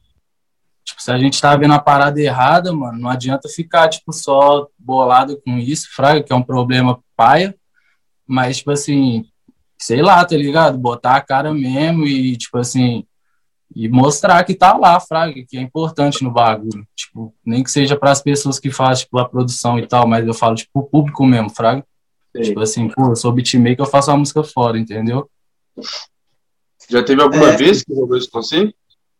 se 1.05 1.11
a 1.11 1.19
gente 1.19 1.39
tá 1.39 1.55
vendo 1.55 1.75
a 1.75 1.79
parada 1.79 2.19
errada, 2.19 2.73
mano, 2.73 2.99
não 2.99 3.11
adianta 3.11 3.47
ficar, 3.47 3.91
tipo, 3.91 4.11
só 4.11 4.69
bolado 4.79 5.39
com 5.45 5.59
isso, 5.59 5.95
fraga, 5.95 6.23
que 6.23 6.33
é 6.33 6.35
um 6.35 6.43
problema 6.43 6.99
paia, 7.15 7.55
mas, 8.27 8.57
tipo 8.57 8.71
assim, 8.71 9.27
sei 9.77 10.01
lá, 10.01 10.25
tá 10.25 10.35
ligado? 10.35 10.79
Botar 10.79 11.17
a 11.17 11.21
cara 11.21 11.53
mesmo 11.53 12.07
e, 12.07 12.35
tipo 12.39 12.57
assim, 12.57 13.05
e 13.77 13.87
mostrar 13.87 14.43
que 14.45 14.55
tá 14.55 14.79
lá, 14.79 14.99
fraga, 14.99 15.45
que 15.47 15.59
é 15.59 15.61
importante 15.61 16.25
no 16.25 16.31
bagulho. 16.31 16.89
Tipo, 16.97 17.35
nem 17.45 17.63
que 17.63 17.71
seja 17.71 17.99
para 17.99 18.11
as 18.11 18.23
pessoas 18.23 18.59
que 18.59 18.71
fazem, 18.71 19.05
tipo, 19.05 19.19
a 19.19 19.29
produção 19.29 19.79
e 19.79 19.87
tal, 19.87 20.09
mas 20.09 20.27
eu 20.27 20.33
falo, 20.33 20.55
tipo, 20.55 20.71
o 20.73 20.85
público 20.85 21.27
mesmo, 21.27 21.51
fraga. 21.51 21.85
Tipo 22.35 22.61
assim, 22.61 22.89
pô, 22.89 23.11
eu 23.11 23.17
sou 23.17 23.31
beatmaker, 23.31 23.85
eu 23.85 23.91
faço 23.91 24.11
uma 24.11 24.17
música 24.17 24.43
fora, 24.43 24.79
entendeu? 24.79 25.29
Já 26.89 27.03
teve 27.03 27.21
alguma 27.21 27.51
é. 27.51 27.57
vez 27.59 27.85
que 27.85 27.93
rolou 27.93 28.17
isso 28.17 28.31
com 28.31 28.43
você? 28.43 28.73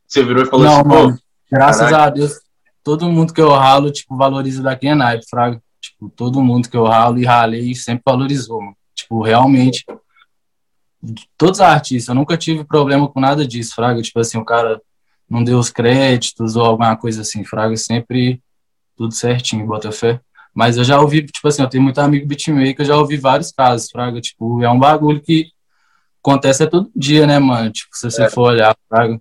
Você 0.09 0.23
virou 0.23 0.45
e 0.45 0.47
falou 0.47 0.64
Não, 0.64 0.81
assim, 0.81 0.88
mano, 0.88 1.19
graças 1.50 1.90
caraca. 1.90 2.04
a 2.04 2.10
Deus, 2.10 2.40
todo 2.82 3.10
mundo 3.10 3.32
que 3.32 3.40
eu 3.40 3.50
ralo, 3.50 3.90
tipo, 3.90 4.16
valoriza 4.16 4.62
daqui 4.62 4.88
é 4.88 4.94
naipe, 4.94 5.24
fraga. 5.28 5.62
Tipo, 5.80 6.08
todo 6.08 6.42
mundo 6.42 6.68
que 6.68 6.76
eu 6.76 6.84
ralo 6.84 7.18
e 7.18 7.24
ralei 7.24 7.74
sempre 7.74 8.02
valorizou, 8.06 8.60
mano. 8.60 8.76
Tipo, 8.94 9.22
realmente, 9.22 9.84
todos 11.36 11.58
os 11.58 11.66
artistas, 11.66 12.08
eu 12.08 12.14
nunca 12.14 12.36
tive 12.36 12.64
problema 12.64 13.08
com 13.08 13.20
nada 13.20 13.46
disso, 13.46 13.74
Fraga. 13.74 14.00
Tipo 14.00 14.20
assim, 14.20 14.38
o 14.38 14.44
cara 14.44 14.80
não 15.28 15.42
deu 15.42 15.58
os 15.58 15.70
créditos 15.70 16.56
ou 16.56 16.64
alguma 16.64 16.96
coisa 16.96 17.22
assim, 17.22 17.44
Fraga, 17.44 17.76
sempre 17.76 18.40
tudo 18.96 19.12
certinho, 19.12 19.66
bota 19.66 19.92
fé. 19.92 20.20
Mas 20.54 20.76
eu 20.76 20.84
já 20.84 21.00
ouvi, 21.00 21.26
tipo 21.26 21.46
assim, 21.48 21.62
eu 21.62 21.68
tenho 21.68 21.82
muito 21.82 22.00
amigo 22.00 22.26
beatmaker, 22.26 22.76
eu 22.80 22.84
já 22.84 22.96
ouvi 22.96 23.16
vários 23.16 23.50
casos, 23.50 23.90
Fraga. 23.90 24.20
Tipo, 24.20 24.62
é 24.62 24.70
um 24.70 24.78
bagulho 24.78 25.20
que 25.20 25.48
acontece 26.22 26.66
todo 26.66 26.90
dia, 26.94 27.26
né, 27.26 27.38
mano? 27.38 27.70
Tipo, 27.70 27.90
se 27.94 28.10
você 28.10 28.24
é. 28.24 28.30
for 28.30 28.52
olhar, 28.52 28.74
Fraga. 28.88 29.20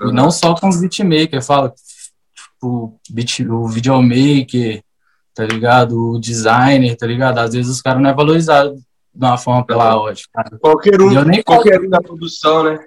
Uhum. 0.00 0.12
não 0.12 0.30
só 0.30 0.54
com 0.54 0.68
os 0.68 0.80
beatmakers, 0.80 1.46
fala, 1.46 1.74
tipo, 2.34 2.98
beat, 3.10 3.40
o 3.40 3.66
videomaker, 3.66 4.82
tá 5.34 5.44
ligado? 5.44 6.12
O 6.12 6.20
designer, 6.20 6.96
tá 6.96 7.06
ligado? 7.06 7.38
Às 7.38 7.54
vezes 7.54 7.70
os 7.70 7.82
caras 7.82 8.00
não 8.02 8.10
é 8.10 8.14
valorizado 8.14 8.74
de 8.74 9.24
uma 9.24 9.36
forma 9.36 9.64
pela 9.64 9.96
ótica. 9.96 10.44
Qualquer 10.60 11.00
um, 11.00 11.24
nem 11.24 11.42
qualquer 11.42 11.80
um 11.80 11.88
da 11.88 12.00
produção, 12.00 12.62
né? 12.64 12.86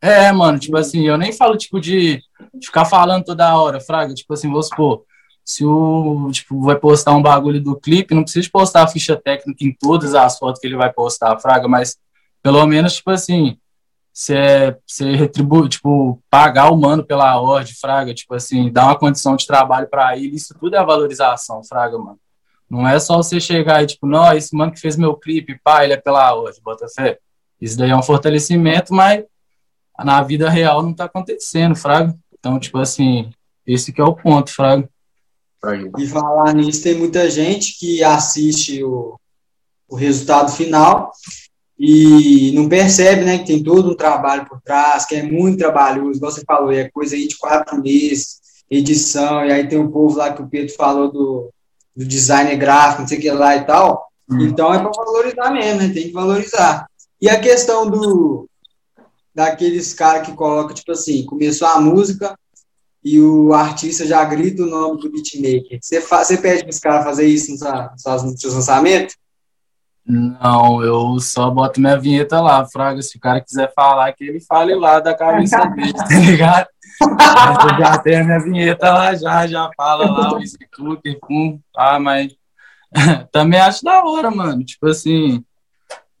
É, 0.00 0.32
mano, 0.32 0.58
tipo 0.58 0.76
assim, 0.76 1.06
eu 1.06 1.16
nem 1.16 1.32
falo, 1.32 1.56
tipo, 1.56 1.80
de, 1.80 2.20
ficar 2.62 2.84
falando 2.84 3.24
toda 3.24 3.56
hora, 3.56 3.80
fraga, 3.80 4.12
tipo 4.12 4.34
assim, 4.34 4.50
vou 4.50 4.62
supor, 4.62 5.04
se 5.44 5.64
o, 5.64 6.28
tipo, 6.32 6.60
vai 6.60 6.76
postar 6.76 7.12
um 7.12 7.22
bagulho 7.22 7.62
do 7.62 7.76
clipe, 7.76 8.14
não 8.14 8.24
precisa 8.24 8.48
postar 8.52 8.82
a 8.82 8.88
ficha 8.88 9.16
técnica 9.16 9.64
em 9.64 9.72
todas 9.72 10.14
as 10.14 10.38
fotos 10.38 10.60
que 10.60 10.66
ele 10.66 10.76
vai 10.76 10.92
postar, 10.92 11.38
fraga, 11.38 11.68
mas 11.68 11.96
pelo 12.42 12.66
menos, 12.66 12.94
tipo 12.94 13.10
assim, 13.10 13.56
você, 14.12 14.76
você 14.86 15.16
retribui, 15.16 15.68
tipo, 15.68 16.22
pagar 16.28 16.70
o 16.70 16.76
mano 16.76 17.02
pela 17.02 17.40
ordem, 17.40 17.72
fraga, 17.74 18.12
tipo 18.12 18.34
assim, 18.34 18.70
dar 18.70 18.84
uma 18.84 18.98
condição 18.98 19.36
de 19.36 19.46
trabalho 19.46 19.88
para 19.88 20.16
ele, 20.16 20.36
isso 20.36 20.54
tudo 20.60 20.76
é 20.76 20.84
valorização, 20.84 21.64
fraga, 21.64 21.96
mano. 21.98 22.18
Não 22.68 22.86
é 22.86 22.98
só 22.98 23.16
você 23.16 23.40
chegar 23.40 23.82
e, 23.82 23.86
tipo, 23.86 24.06
não, 24.06 24.32
esse 24.32 24.54
mano 24.54 24.72
que 24.72 24.80
fez 24.80 24.96
meu 24.96 25.14
clipe, 25.14 25.58
pá, 25.62 25.84
ele 25.84 25.94
é 25.94 25.96
pela 25.96 26.34
hoje, 26.34 26.60
bota 26.62 26.86
fé. 26.88 27.18
Isso 27.60 27.78
daí 27.78 27.90
é 27.90 27.96
um 27.96 28.02
fortalecimento, 28.02 28.92
mas 28.92 29.24
na 29.98 30.22
vida 30.22 30.48
real 30.50 30.82
não 30.82 30.92
tá 30.92 31.04
acontecendo, 31.04 31.76
fraga. 31.76 32.14
Então, 32.38 32.58
tipo 32.58 32.78
assim, 32.78 33.30
esse 33.66 33.92
que 33.92 34.00
é 34.00 34.04
o 34.04 34.14
ponto, 34.14 34.50
fraga. 34.50 34.88
E 35.98 36.06
falar 36.06 36.52
nisso, 36.54 36.82
tem 36.82 36.96
muita 36.96 37.30
gente 37.30 37.78
que 37.78 38.02
assiste 38.02 38.82
o, 38.82 39.18
o 39.88 39.94
resultado 39.94 40.50
final 40.50 41.12
e 41.78 42.52
não 42.54 42.68
percebe, 42.68 43.24
né, 43.24 43.38
que 43.38 43.46
tem 43.46 43.62
todo 43.62 43.90
um 43.90 43.96
trabalho 43.96 44.46
por 44.46 44.60
trás, 44.60 45.04
que 45.04 45.14
é 45.14 45.22
muito 45.22 45.58
trabalhoso, 45.58 46.18
igual 46.18 46.30
você 46.30 46.42
falou, 46.46 46.72
é 46.72 46.88
coisa 46.90 47.16
aí 47.16 47.26
de 47.26 47.36
quatro 47.36 47.80
meses, 47.80 48.40
edição, 48.70 49.44
e 49.44 49.52
aí 49.52 49.68
tem 49.68 49.78
um 49.78 49.90
povo 49.90 50.16
lá 50.16 50.32
que 50.32 50.42
o 50.42 50.48
Pedro 50.48 50.74
falou 50.74 51.10
do, 51.10 51.50
do 51.94 52.04
designer 52.04 52.56
gráfico, 52.56 53.02
não 53.02 53.08
sei 53.08 53.18
o 53.18 53.20
que 53.20 53.30
lá 53.30 53.56
e 53.56 53.64
tal. 53.64 54.06
Hum. 54.30 54.40
Então 54.42 54.72
é 54.72 54.78
para 54.78 54.90
valorizar 54.90 55.50
mesmo, 55.50 55.80
né? 55.80 55.90
Tem 55.92 56.04
que 56.04 56.12
valorizar. 56.12 56.86
E 57.20 57.28
a 57.28 57.38
questão 57.38 57.88
do 57.88 58.48
daqueles 59.34 59.94
caras 59.94 60.26
que 60.26 60.34
colocam, 60.34 60.74
tipo 60.74 60.92
assim, 60.92 61.24
começou 61.24 61.66
a 61.66 61.80
música 61.80 62.36
e 63.04 63.20
o 63.20 63.52
artista 63.52 64.06
já 64.06 64.22
grita 64.24 64.62
o 64.62 64.66
nome 64.66 65.00
do 65.00 65.10
beatmaker. 65.10 65.78
Você, 65.80 66.00
faz, 66.00 66.28
você 66.28 66.36
pede 66.36 66.62
para 66.62 66.70
os 66.70 66.78
caras 66.78 67.04
fazer 67.04 67.26
isso 67.26 67.50
nos, 67.50 67.60
nos 67.60 68.40
seus 68.40 68.54
lançamentos? 68.54 69.16
Não, 70.04 70.82
eu 70.82 71.18
só 71.20 71.48
boto 71.48 71.80
minha 71.80 71.96
vinheta 71.96 72.40
lá, 72.40 72.66
Fraga. 72.66 73.00
Se 73.02 73.16
o 73.16 73.20
cara 73.20 73.40
quiser 73.40 73.72
falar, 73.72 74.12
que 74.12 74.24
ele 74.24 74.40
fale 74.40 74.74
lá 74.74 74.98
da 74.98 75.14
cabeça 75.14 75.64
dele, 75.70 75.92
tá 75.92 76.06
ligado? 76.08 76.66
eu 77.00 77.78
já 77.78 77.98
tenho 77.98 78.20
a 78.20 78.24
minha 78.24 78.40
vinheta 78.40 78.92
lá, 78.92 79.14
já, 79.14 79.46
já 79.46 79.70
fala 79.76 80.10
lá 80.10 80.32
o 80.32 80.40
Cooker, 80.76 81.18
pum, 81.20 81.58
ah, 81.76 81.98
mas 81.98 82.32
também 83.32 83.60
acho 83.60 83.84
da 83.84 84.04
hora, 84.04 84.30
mano. 84.30 84.64
Tipo 84.64 84.88
assim, 84.88 85.44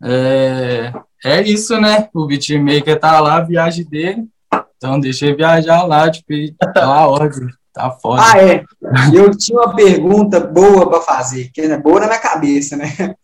é, 0.02 0.92
é 1.24 1.42
isso, 1.42 1.78
né? 1.80 2.08
O 2.14 2.26
beatmaker 2.26 2.98
tá 2.98 3.20
lá, 3.20 3.36
a 3.36 3.44
viagem 3.44 3.84
dele, 3.84 4.28
então 4.76 4.98
deixa 4.98 5.26
ele 5.26 5.36
viajar 5.36 5.84
lá, 5.84 6.10
tipo, 6.10 6.32
tá 6.72 6.86
lá, 6.86 7.08
óbvio, 7.08 7.48
tá 7.72 7.90
foda. 7.90 8.22
Ah, 8.24 8.38
é. 8.38 8.64
Eu 9.12 9.30
tinha 9.36 9.58
uma 9.58 9.74
pergunta 9.74 10.40
boa 10.40 10.88
para 10.88 11.00
fazer, 11.00 11.50
que 11.52 11.60
é 11.60 11.78
boa 11.78 12.00
na 12.00 12.06
minha 12.06 12.18
cabeça, 12.18 12.76
né? 12.76 13.14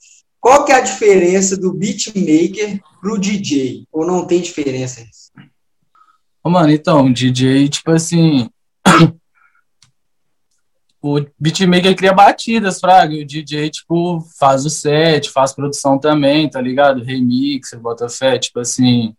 Qual 0.48 0.64
que 0.64 0.72
é 0.72 0.76
a 0.76 0.80
diferença 0.80 1.58
do 1.58 1.74
beatmaker 1.74 2.80
pro 3.02 3.18
DJ? 3.18 3.86
Ou 3.92 4.06
não 4.06 4.26
tem 4.26 4.40
diferença 4.40 5.02
isso? 5.02 5.30
Mano, 6.42 6.70
então, 6.70 7.12
DJ, 7.12 7.68
tipo 7.68 7.90
assim. 7.90 8.48
o 11.02 11.20
beatmaker 11.38 11.94
cria 11.94 12.14
batidas, 12.14 12.80
fraga. 12.80 13.14
E 13.14 13.22
o 13.22 13.26
DJ, 13.26 13.68
tipo, 13.68 14.22
faz 14.38 14.64
o 14.64 14.70
set, 14.70 15.28
faz 15.28 15.52
produção 15.52 15.98
também, 15.98 16.48
tá 16.48 16.62
ligado? 16.62 17.04
Remix, 17.04 17.74
bota 17.74 18.08
fé, 18.08 18.38
tipo 18.38 18.58
assim. 18.58 19.14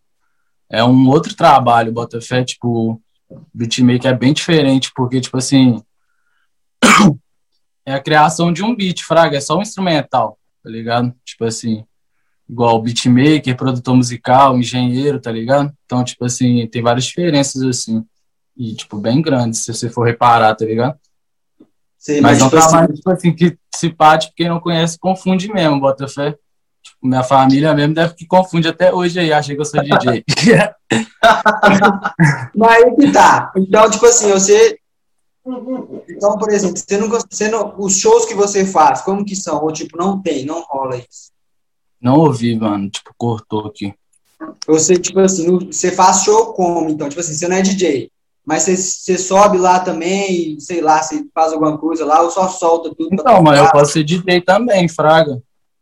É 0.67 0.83
um 0.83 1.09
outro 1.09 1.35
trabalho, 1.35 1.91
bota 1.91 2.19
fé, 2.19 2.43
tipo. 2.43 2.99
Beatmaker 3.53 4.09
é 4.09 4.17
bem 4.17 4.33
diferente, 4.33 4.91
porque, 4.95 5.21
tipo 5.21 5.37
assim. 5.37 5.79
é 7.85 7.93
a 7.93 8.01
criação 8.01 8.51
de 8.51 8.63
um 8.63 8.75
beat, 8.75 9.03
fraga. 9.03 9.37
É 9.37 9.41
só 9.41 9.59
um 9.59 9.61
instrumental, 9.61 10.38
tá 10.63 10.69
ligado? 10.69 11.13
Tipo 11.25 11.45
assim 11.45 11.85
igual 12.49 12.81
beatmaker, 12.81 13.55
produtor 13.55 13.95
musical, 13.95 14.57
engenheiro, 14.57 15.21
tá 15.21 15.31
ligado? 15.31 15.71
Então, 15.85 16.03
tipo 16.03 16.25
assim, 16.25 16.65
tem 16.67 16.81
várias 16.81 17.05
diferenças, 17.05 17.61
assim, 17.61 18.03
e, 18.57 18.73
tipo, 18.73 18.97
bem 18.97 19.21
grandes, 19.21 19.59
se 19.59 19.71
você 19.73 19.87
for 19.89 20.03
reparar, 20.03 20.55
tá 20.55 20.65
ligado? 20.65 20.97
Sim, 21.97 22.21
mas, 22.21 22.39
mas 22.39 22.41
é 22.41 22.43
um 22.43 22.49
tipo 22.49 22.59
trabalho, 22.59 22.85
assim... 22.85 22.93
tipo 22.95 23.11
assim, 23.11 23.35
que 23.35 23.57
se 23.75 23.89
parte, 23.89 24.23
tipo, 24.23 24.35
quem 24.37 24.49
não 24.49 24.59
conhece, 24.59 24.97
confunde 24.97 25.47
mesmo, 25.53 25.79
bota 25.79 26.07
fé. 26.07 26.35
Tipo, 26.81 26.97
minha 27.03 27.23
família 27.23 27.73
mesmo 27.73 27.93
deve 27.93 28.15
que 28.15 28.25
confunde 28.25 28.67
até 28.67 28.91
hoje 28.91 29.19
aí, 29.19 29.31
acha 29.31 29.53
que 29.53 29.61
eu 29.61 29.65
sou 29.65 29.81
DJ. 29.81 30.23
mas 32.55 32.83
aí 32.83 32.95
que 32.95 33.11
tá. 33.11 33.51
Então, 33.55 33.89
tipo 33.91 34.05
assim, 34.05 34.31
você... 34.31 34.78
Então, 36.09 36.37
por 36.37 36.51
exemplo, 36.51 36.77
você 36.77 36.97
não, 36.97 37.09
você 37.09 37.47
não, 37.49 37.75
os 37.77 37.97
shows 37.97 38.25
que 38.25 38.33
você 38.33 38.65
faz, 38.65 39.01
como 39.01 39.25
que 39.25 39.35
são? 39.35 39.63
Ou, 39.63 39.71
tipo, 39.71 39.97
não 39.97 40.21
tem, 40.21 40.45
não 40.45 40.61
rola 40.61 40.97
isso? 40.97 41.31
Não 42.01 42.15
ouvi, 42.15 42.55
mano. 42.55 42.89
Tipo, 42.89 43.13
cortou 43.17 43.67
aqui. 43.67 43.93
Você, 44.67 44.95
tipo 44.95 45.19
assim, 45.19 45.57
você 45.67 45.91
faz 45.91 46.23
show 46.23 46.53
como? 46.53 46.89
Então, 46.89 47.09
tipo 47.09 47.19
assim, 47.19 47.33
você 47.33 47.47
não 47.47 47.57
é 47.57 47.61
DJ. 47.61 48.09
Mas 48.45 48.63
você, 48.63 48.77
você 48.77 49.17
sobe 49.17 49.57
lá 49.57 49.79
também, 49.79 50.59
sei 50.59 50.81
lá, 50.81 51.01
você 51.01 51.25
faz 51.33 51.53
alguma 51.53 51.77
coisa 51.77 52.05
lá, 52.05 52.21
ou 52.21 52.31
só 52.31 52.47
solta 52.47 52.93
tudo? 52.95 53.09
Então, 53.13 53.43
mas 53.43 53.59
eu 53.59 53.69
posso 53.69 53.93
ser 53.93 54.03
DJ 54.03 54.41
também, 54.41 54.87
Fraga. 54.87 55.41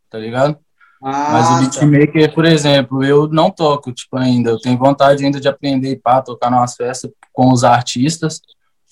Tá 0.10 0.18
ligado? 0.18 0.58
Ah, 1.02 1.30
Mas 1.32 1.48
o 1.48 1.50
tá. 1.50 1.60
beatmaker, 1.86 2.34
por 2.34 2.46
exemplo, 2.46 3.04
eu 3.04 3.28
não 3.28 3.52
toco, 3.52 3.92
tipo, 3.92 4.18
ainda. 4.18 4.50
Eu 4.50 4.60
tenho 4.60 4.78
vontade 4.78 5.24
ainda 5.24 5.40
de 5.40 5.48
aprender 5.48 6.00
para 6.04 6.22
tocar 6.22 6.50
nas 6.50 6.76
festas 6.76 7.12
com 7.32 7.52
os 7.52 7.64
artistas, 7.64 8.42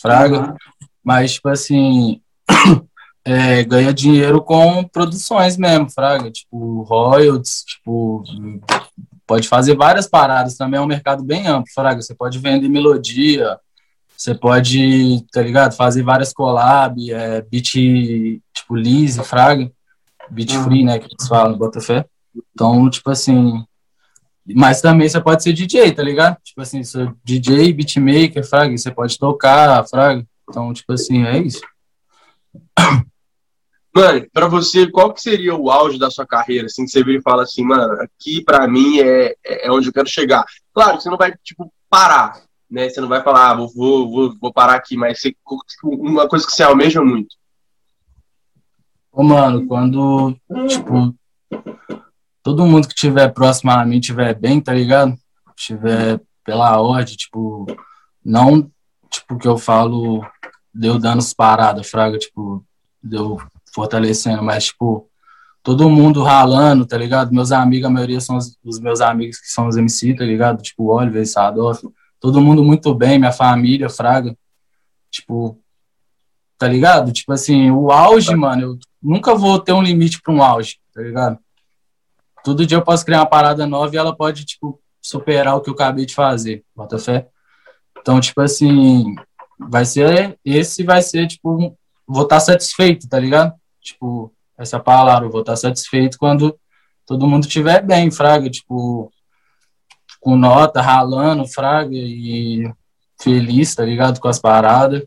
fraga. 0.02 0.40
Uhum. 0.40 0.56
Mas, 1.04 1.34
tipo 1.34 1.50
assim, 1.50 2.22
é, 3.24 3.64
ganha 3.64 3.94
dinheiro 3.94 4.42
com 4.42 4.84
produções 4.84 5.58
mesmo, 5.58 5.90
fraga. 5.90 6.32
Tipo, 6.32 6.84
royalties, 6.84 7.64
tipo, 7.66 8.24
pode 9.28 9.48
fazer 9.48 9.76
várias 9.76 10.08
paradas. 10.08 10.58
Também 10.58 10.80
é 10.80 10.82
um 10.82 10.88
mercado 10.88 11.24
bem 11.24 11.48
amplo, 11.48 11.72
fraga. 11.74 12.02
Você 12.02 12.16
pode 12.16 12.40
vender 12.40 12.70
melodia, 12.70 13.60
você 14.18 14.34
pode, 14.34 15.26
tá 15.32 15.42
ligado? 15.42 15.76
Fazer 15.76 16.04
várias 16.04 16.34
collab, 16.34 17.12
é, 17.12 17.42
beat, 17.42 17.72
tipo, 18.54 18.76
Lise, 18.76 19.24
fraga 19.24 19.72
beat 20.30 20.52
free, 20.64 20.84
né, 20.84 21.00
que 21.00 21.06
eles 21.06 21.28
falam, 21.28 21.58
Botafé. 21.58 22.06
Então, 22.54 22.90
tipo 22.90 23.10
assim, 23.10 23.64
mas 24.54 24.82
também 24.82 25.10
você 25.10 25.20
pode 25.20 25.42
ser 25.42 25.54
DJ, 25.54 25.92
tá 25.92 26.04
ligado? 26.04 26.38
Tipo 26.44 26.62
assim, 26.62 26.84
sou 26.84 27.14
DJ, 27.24 27.74
beatmaker, 27.74 28.48
fraga, 28.48 28.78
você 28.78 28.92
pode 28.92 29.18
tocar, 29.18 29.88
fraga. 29.88 30.26
Então, 30.48 30.72
tipo 30.74 30.94
assim, 30.94 31.24
é 31.24 31.40
isso. 31.40 31.62
Mano, 33.96 34.28
pra 34.34 34.48
você, 34.48 34.92
qual 34.92 35.14
que 35.14 35.22
seria 35.22 35.56
o 35.56 35.72
auge 35.72 35.98
da 35.98 36.12
sua 36.12 36.28
carreira? 36.28 36.66
Assim, 36.66 36.84
que 36.84 36.92
você 36.92 37.02
vira 37.02 37.18
e 37.18 37.22
fala 37.22 37.44
assim, 37.44 37.64
mano, 37.64 37.94
aqui 38.02 38.44
pra 38.44 38.68
mim 38.68 39.00
é, 39.00 39.36
é 39.46 39.72
onde 39.72 39.88
eu 39.88 39.94
quero 39.94 40.08
chegar. 40.08 40.44
Claro, 40.74 41.00
você 41.00 41.10
não 41.10 41.18
vai, 41.18 41.34
tipo, 41.42 41.72
parar, 41.90 42.42
né? 42.70 42.90
Você 42.90 43.00
não 43.00 43.08
vai 43.08 43.24
falar, 43.24 43.52
ah, 43.52 43.56
vou, 43.56 43.70
vou, 44.12 44.36
vou 44.40 44.54
parar 44.54 44.76
aqui, 44.76 44.98
mas 44.98 45.22
você, 45.22 45.34
uma 45.82 46.28
coisa 46.28 46.46
que 46.46 46.52
você 46.52 46.62
almeja 46.62 47.02
muito. 47.02 47.38
Ô, 49.14 49.24
mano, 49.24 49.66
quando, 49.66 50.36
tipo, 50.68 51.16
todo 52.46 52.64
mundo 52.68 52.88
que 52.88 52.94
tiver 52.94 53.30
próximo 53.30 53.72
a 53.72 53.84
mim 53.84 54.00
tiver 54.00 54.36
bem, 54.36 54.62
tá 54.62 54.72
ligado? 54.72 55.18
Tiver 55.56 56.22
pela 56.44 56.80
ordem, 56.80 57.16
tipo, 57.16 57.66
não, 58.24 58.72
tipo, 59.10 59.40
que 59.40 59.48
eu 59.48 59.58
falo, 59.58 60.24
deu 60.72 61.00
danos 61.00 61.34
parada, 61.34 61.84
fraga, 61.84 62.20
tipo, 62.20 62.64
deu 63.02 63.42
fortalecendo, 63.74 64.44
mas, 64.44 64.66
tipo, 64.66 65.10
todo 65.64 65.90
mundo 65.90 66.22
ralando, 66.22 66.86
tá 66.86 66.96
ligado? 66.96 67.34
Meus 67.34 67.52
amigos, 67.52 67.88
a 67.88 67.90
maioria 67.90 68.22
são 68.22 68.38
os, 68.38 68.56
os 68.64 68.80
meus 68.80 69.02
amigos 69.02 69.40
que 69.40 69.48
são 69.48 69.68
os 69.68 69.76
MC, 69.76 70.14
tá 70.14 70.24
ligado? 70.24 70.62
Tipo, 70.62 70.94
Oliver, 70.94 71.28
Sadoff, 71.28 71.82
todo 72.20 72.40
mundo 72.40 72.64
muito 72.64 72.94
bem, 72.94 73.18
minha 73.18 73.32
família, 73.32 73.90
fraga, 73.90 74.38
tipo, 75.10 75.60
tá 76.60 76.68
ligado? 76.68 77.12
Tipo 77.12 77.34
assim, 77.34 77.72
o 77.72 77.90
auge, 77.90 78.36
mano, 78.36 78.62
eu 78.62 78.80
nunca 79.02 79.34
vou 79.34 79.58
ter 79.58 79.74
um 79.74 79.82
limite 79.82 80.22
para 80.22 80.32
um 80.32 80.44
auge, 80.44 80.78
tá 80.94 81.02
ligado? 81.02 81.40
Todo 82.46 82.64
dia 82.64 82.78
eu 82.78 82.84
posso 82.84 83.04
criar 83.04 83.22
uma 83.22 83.26
parada 83.26 83.66
nova 83.66 83.96
e 83.96 83.98
ela 83.98 84.16
pode, 84.16 84.46
tipo, 84.46 84.80
superar 85.02 85.56
o 85.56 85.62
que 85.62 85.70
eu 85.72 85.74
acabei 85.74 86.06
de 86.06 86.14
fazer, 86.14 86.64
bota 86.76 87.00
fé? 87.00 87.28
Então, 88.00 88.20
tipo 88.20 88.40
assim, 88.40 89.16
vai 89.60 89.84
ser, 89.84 90.38
esse 90.46 90.84
vai 90.84 91.02
ser, 91.02 91.28
tipo, 91.28 91.76
vou 92.08 92.22
estar 92.22 92.36
tá 92.36 92.40
satisfeito, 92.40 93.10
tá 93.10 93.20
ligado? 93.20 93.52
Tipo, 93.82 94.32
essa 94.56 94.80
palavra, 94.80 95.28
vou 95.28 95.40
estar 95.40 95.54
tá 95.54 95.58
satisfeito 95.58 96.20
quando 96.20 96.56
todo 97.04 97.28
mundo 97.28 97.46
estiver 97.48 97.84
bem, 97.84 98.12
fraga, 98.12 98.48
tipo, 98.48 99.12
com 100.22 100.38
nota, 100.38 100.84
ralando, 100.84 101.48
fraga, 101.48 101.96
e 101.96 102.72
feliz, 103.20 103.74
tá 103.74 103.84
ligado? 103.84 104.20
Com 104.20 104.28
as 104.28 104.38
paradas 104.38 105.04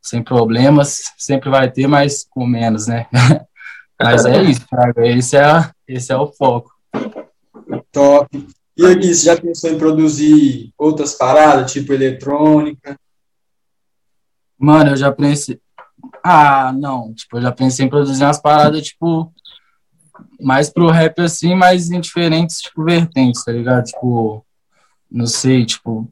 sem 0.00 0.22
problemas, 0.22 1.12
sempre 1.18 1.50
vai 1.50 1.68
ter, 1.68 1.88
mas 1.88 2.24
com 2.30 2.46
menos, 2.46 2.86
né? 2.86 3.06
mas 4.02 4.24
é 4.24 4.42
isso, 4.42 4.66
esse 4.98 5.36
é, 5.36 5.70
esse 5.86 6.12
é 6.12 6.16
o 6.16 6.26
foco. 6.26 6.72
Top. 7.92 8.48
E 8.76 8.86
aqui, 8.86 9.14
você 9.14 9.26
já 9.26 9.36
pensou 9.40 9.70
em 9.70 9.78
produzir 9.78 10.72
outras 10.78 11.14
paradas, 11.14 11.70
tipo 11.70 11.92
eletrônica? 11.92 12.96
Mano, 14.58 14.90
eu 14.90 14.96
já 14.96 15.12
pensei. 15.12 15.60
Ah, 16.24 16.72
não. 16.72 17.12
Tipo, 17.14 17.38
eu 17.38 17.42
já 17.42 17.52
pensei 17.52 17.86
em 17.86 17.90
produzir 17.90 18.24
umas 18.24 18.40
paradas, 18.40 18.82
tipo, 18.82 19.32
mais 20.40 20.70
pro 20.70 20.90
rap 20.90 21.20
assim, 21.20 21.54
mas 21.54 21.90
em 21.90 22.00
diferentes, 22.00 22.60
tipo, 22.60 22.84
vertentes, 22.84 23.44
tá 23.44 23.52
ligado? 23.52 23.84
Tipo, 23.84 24.44
não 25.10 25.26
sei, 25.26 25.66
tipo, 25.66 26.10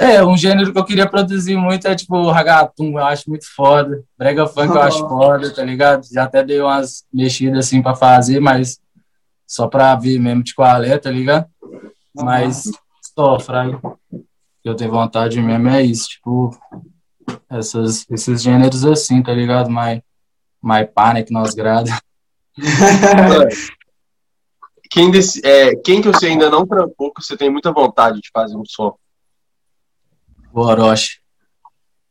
é, 0.00 0.24
um 0.24 0.34
gênero 0.34 0.72
que 0.72 0.78
eu 0.78 0.84
queria 0.84 1.06
produzir 1.06 1.56
muito 1.56 1.86
é 1.86 1.94
tipo 1.94 2.16
o 2.16 2.30
ragatum, 2.30 2.98
eu 2.98 3.04
acho 3.04 3.28
muito 3.28 3.44
foda. 3.54 4.02
Brega 4.16 4.46
funk 4.46 4.74
eu 4.74 4.80
acho 4.80 5.06
foda, 5.06 5.54
tá 5.54 5.62
ligado? 5.62 6.06
Já 6.10 6.24
até 6.24 6.42
dei 6.42 6.58
umas 6.58 7.04
mexidas 7.12 7.66
assim 7.66 7.82
pra 7.82 7.94
fazer, 7.94 8.40
mas 8.40 8.80
só 9.46 9.68
pra 9.68 9.94
ver 9.94 10.18
mesmo 10.18 10.42
de 10.42 10.54
qual 10.54 10.82
é, 10.82 10.96
tá 10.96 11.10
ligado? 11.10 11.46
Mas 12.14 12.64
só, 13.14 13.38
fraga. 13.38 13.78
Eu 14.64 14.74
tenho 14.74 14.90
vontade 14.90 15.40
mesmo 15.40 15.68
é 15.68 15.82
isso, 15.82 16.08
tipo, 16.08 16.58
essas, 17.50 18.06
esses 18.10 18.42
gêneros 18.42 18.86
assim, 18.86 19.22
tá 19.22 19.34
ligado? 19.34 19.68
Mais, 19.68 20.00
mais 20.62 20.88
pá, 20.90 21.12
né, 21.12 21.22
que 21.22 21.32
nós 21.32 21.52
grada. 21.52 21.90
quem, 24.90 25.10
desse, 25.10 25.44
é, 25.44 25.76
quem 25.76 26.00
que 26.00 26.08
você 26.08 26.28
ainda 26.28 26.48
não 26.48 26.66
trampou, 26.66 27.12
que 27.12 27.22
você 27.22 27.36
tem 27.36 27.50
muita 27.50 27.70
vontade 27.70 28.20
de 28.20 28.30
fazer 28.32 28.56
um 28.56 28.64
som? 28.64 28.96
O 30.52 30.60
Orochi. 30.60 31.20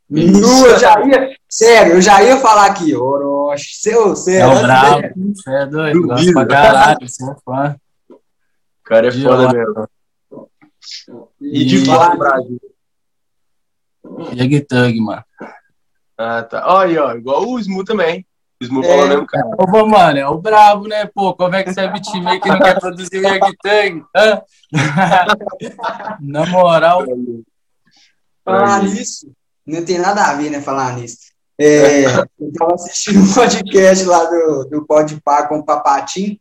eu 0.09 0.79
já 0.79 1.05
ia, 1.05 1.35
sério, 1.47 1.93
eu 1.93 2.01
já 2.01 2.23
ia 2.23 2.37
falar 2.37 2.67
aqui, 2.67 2.95
Orochi, 2.95 3.75
seu, 3.75 4.15
seu. 4.15 4.41
É 4.41 4.47
o 4.47 4.61
brabo, 4.61 5.01
você 5.35 5.51
é 5.51 5.65
doido, 5.65 6.07
gosto 6.07 6.33
pra 6.33 6.45
caralho, 6.45 7.09
você 7.09 7.23
é 7.23 7.35
fã. 7.43 7.75
O 8.09 8.19
cara 8.83 9.07
é 9.07 9.09
de 9.11 9.23
foda 9.23 9.53
mesmo. 9.53 9.87
E, 11.41 11.61
e 11.61 11.65
de 11.65 11.85
fora 11.85 12.11
do 12.11 12.17
Brasil. 12.17 12.59
Yag 14.33 14.61
Tug, 14.61 14.99
mano. 15.01 15.23
Ah, 16.17 16.43
tá. 16.43 16.63
Olha 16.67 16.89
aí, 16.89 16.97
ó, 16.97 17.13
igual 17.15 17.47
o 17.47 17.59
Smu 17.59 17.83
também. 17.83 18.25
O 18.61 18.65
Smu 18.65 18.83
é, 18.83 18.87
falou 18.87 19.07
mesmo, 19.07 19.25
cara. 19.25 19.47
Ô, 19.57 19.85
mano, 19.85 20.19
é 20.19 20.27
o 20.27 20.37
brabo, 20.37 20.87
né? 20.87 21.05
Pô, 21.05 21.33
como 21.33 21.55
é 21.55 21.63
que 21.63 21.73
você 21.73 21.81
é 21.81 21.87
beatmaker 21.87 22.41
que 22.41 22.49
não 22.49 22.59
quer 22.59 22.79
produzir 22.79 23.21
Yag 23.21 23.55
Tug? 23.57 24.03
Na 26.19 26.45
moral, 26.45 27.05
Falar 28.49 28.83
nisso, 28.83 29.31
não 29.65 29.85
tem 29.85 29.97
nada 29.99 30.23
a 30.23 30.33
ver, 30.35 30.49
né? 30.49 30.61
Falar 30.61 30.95
nisso. 30.95 31.17
É, 31.57 32.05
eu 32.05 32.47
estava 32.47 32.73
assistindo 32.73 33.19
um 33.19 33.33
podcast 33.33 34.05
lá 34.05 34.23
do, 34.25 34.65
do 34.65 34.85
Podpah 34.85 35.47
com 35.47 35.59
o 35.59 35.65
Papatim, 35.65 36.39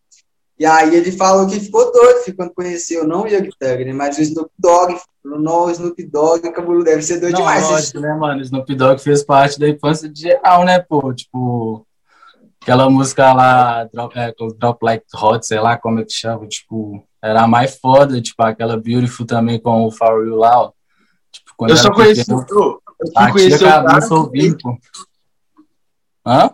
e 0.58 0.66
aí 0.66 0.94
ele 0.94 1.12
falou 1.12 1.46
que 1.46 1.60
ficou 1.60 1.92
doido 1.92 2.34
quando 2.36 2.54
conheceu, 2.54 3.06
não 3.06 3.22
o 3.22 3.26
Yogi 3.26 3.50
Thug, 3.58 3.84
né? 3.84 3.92
Mas 3.92 4.18
o 4.18 4.22
Snoop 4.22 4.50
Dogg, 4.58 4.96
falou, 5.22 5.40
não, 5.40 5.64
o 5.66 5.70
Snoop 5.70 6.02
Dogg, 6.04 6.50
Cabulu, 6.50 6.82
deve 6.82 7.02
ser 7.02 7.20
doido 7.20 7.34
não, 7.34 7.40
demais. 7.40 7.68
Lógico, 7.68 8.00
né, 8.00 8.14
mano? 8.14 8.40
O 8.40 8.42
Snoop 8.42 8.74
Dogg 8.74 9.00
fez 9.00 9.22
parte 9.22 9.58
da 9.58 9.68
infância 9.68 10.08
de 10.08 10.20
geral, 10.20 10.64
né, 10.64 10.80
pô? 10.80 11.14
Tipo, 11.14 11.86
aquela 12.60 12.90
música 12.90 13.32
lá, 13.32 13.84
Drop, 13.84 14.18
é, 14.18 14.34
Drop 14.58 14.84
Like 14.84 15.06
Hot, 15.14 15.46
sei 15.46 15.60
lá 15.60 15.76
como 15.76 16.00
é 16.00 16.04
que 16.04 16.12
chama, 16.12 16.46
tipo, 16.46 17.04
era 17.22 17.42
a 17.42 17.48
mais 17.48 17.76
foda, 17.76 18.20
tipo, 18.20 18.42
aquela 18.42 18.76
Beautiful 18.76 19.26
também 19.26 19.60
com 19.60 19.84
o 19.84 19.90
For 19.90 20.24
Real 20.24 20.36
lá, 20.36 20.60
ó. 20.62 20.72
Quando 21.58 21.72
eu 21.72 21.76
só 21.76 21.92
conheci, 21.92 22.20
pequeno, 22.24 22.46
eu, 22.48 22.80
eu 23.00 23.12
fui 23.12 23.32
conhecer 23.32 23.64
o 23.64 23.68
cara. 23.68 24.14
Ouvindo, 24.14 24.78
Hã? 26.24 26.50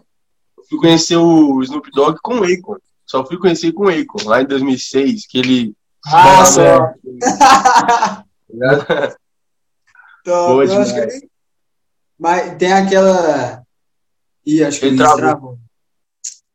Fui 0.66 0.78
conhecer 0.78 1.16
o 1.16 1.62
Snoop 1.62 1.90
Dogg 1.90 2.18
com 2.22 2.38
o 2.38 2.44
Akon. 2.44 2.76
Só 3.04 3.22
fui 3.26 3.36
conhecer 3.36 3.70
com 3.72 3.84
o 3.84 3.88
Akon, 3.90 4.26
lá 4.26 4.40
em 4.40 4.46
2006, 4.46 5.26
que 5.26 5.38
ele... 5.38 5.76
Nossa! 6.06 6.94
Boa 10.24 10.64
eu 10.64 10.80
acho 10.80 10.94
que 10.94 11.00
ele... 11.00 11.28
Mas 12.18 12.56
tem 12.56 12.72
aquela... 12.72 13.62
Ih, 14.46 14.64
acho 14.64 14.80
que 14.80 14.86
ele, 14.86 14.96
travou. 14.96 15.18
travou. 15.18 15.58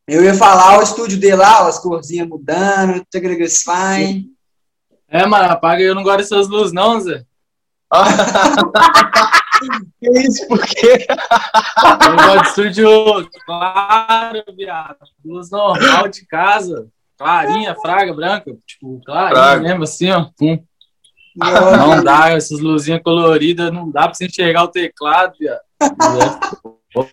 Eu 0.08 0.24
ia 0.24 0.34
falar 0.34 0.80
o 0.80 0.82
estúdio 0.82 1.20
dele 1.20 1.36
lá, 1.36 1.68
as 1.68 1.78
corzinhas 1.78 2.28
mudando, 2.28 3.06
fine. 3.14 4.32
É, 5.08 5.28
mano, 5.28 5.52
apaga 5.52 5.84
eu 5.84 5.94
não 5.94 6.02
gosto 6.02 6.18
dessas 6.18 6.48
luzes, 6.48 6.74
não, 6.74 7.00
Zé. 7.00 7.24
que 10.00 10.10
isso? 10.20 10.48
Por 10.48 10.66
quê? 10.66 11.06
Eu 11.10 12.16
gosto 12.16 12.70
de 12.70 12.82
estúdio 12.82 13.30
claro, 13.46 14.44
viado. 14.56 14.98
Luz 15.26 15.50
normal 15.50 16.08
de 16.08 16.26
casa. 16.26 16.88
Clarinha, 17.18 17.76
fraga, 17.76 18.14
branca. 18.14 18.56
Tipo, 18.66 19.02
clarinha 19.06 19.36
fraga. 19.36 19.62
mesmo, 19.62 19.84
assim, 19.84 20.10
ó. 20.12 20.30
Pum. 20.38 20.64
Não, 21.36 21.96
não 21.96 22.04
dá, 22.04 22.32
essas 22.32 22.60
luzinhas 22.60 23.02
coloridas, 23.04 23.72
não 23.72 23.90
dá 23.90 24.04
pra 24.04 24.14
você 24.14 24.26
enxergar 24.26 24.64
o 24.64 24.68
teclado, 24.68 25.34
viado. 25.40 25.62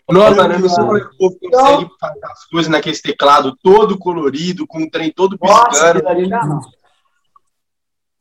Não, 0.09 0.35
mano, 0.35 0.55
eu 0.55 0.59
não 0.59 0.69
sei 0.69 0.85
como 0.85 0.97
é 0.97 1.01
que 1.01 1.07
o 1.07 1.19
povo 1.19 1.39
consegue 1.39 1.91
fazer 2.01 2.25
as 2.25 2.45
coisas 2.47 2.73
naquele 2.73 2.99
teclado 2.99 3.57
todo 3.63 3.99
colorido, 3.99 4.67
com 4.67 4.83
o 4.83 4.91
trem 4.91 5.13
todo 5.13 5.39
piscando. 5.39 6.03
Nossa, 6.03 6.47
não. 6.47 6.61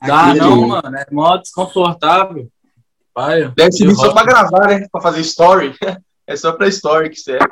Dá 0.02 0.30
Aqui, 0.32 0.40
não, 0.40 0.68
mano. 0.68 0.98
É 0.98 1.06
mó 1.12 1.38
desconfortável. 1.38 2.50
Pai, 3.14 3.50
Deve 3.56 3.72
ser 3.72 3.96
só 3.96 4.14
pra 4.14 4.26
gravar, 4.26 4.68
né? 4.68 4.88
Pra 4.92 5.02
fazer 5.02 5.22
story. 5.22 5.74
É 6.28 6.36
só 6.36 6.52
pra 6.54 6.68
story 6.68 7.12
que 7.12 7.18
serve. 7.18 7.46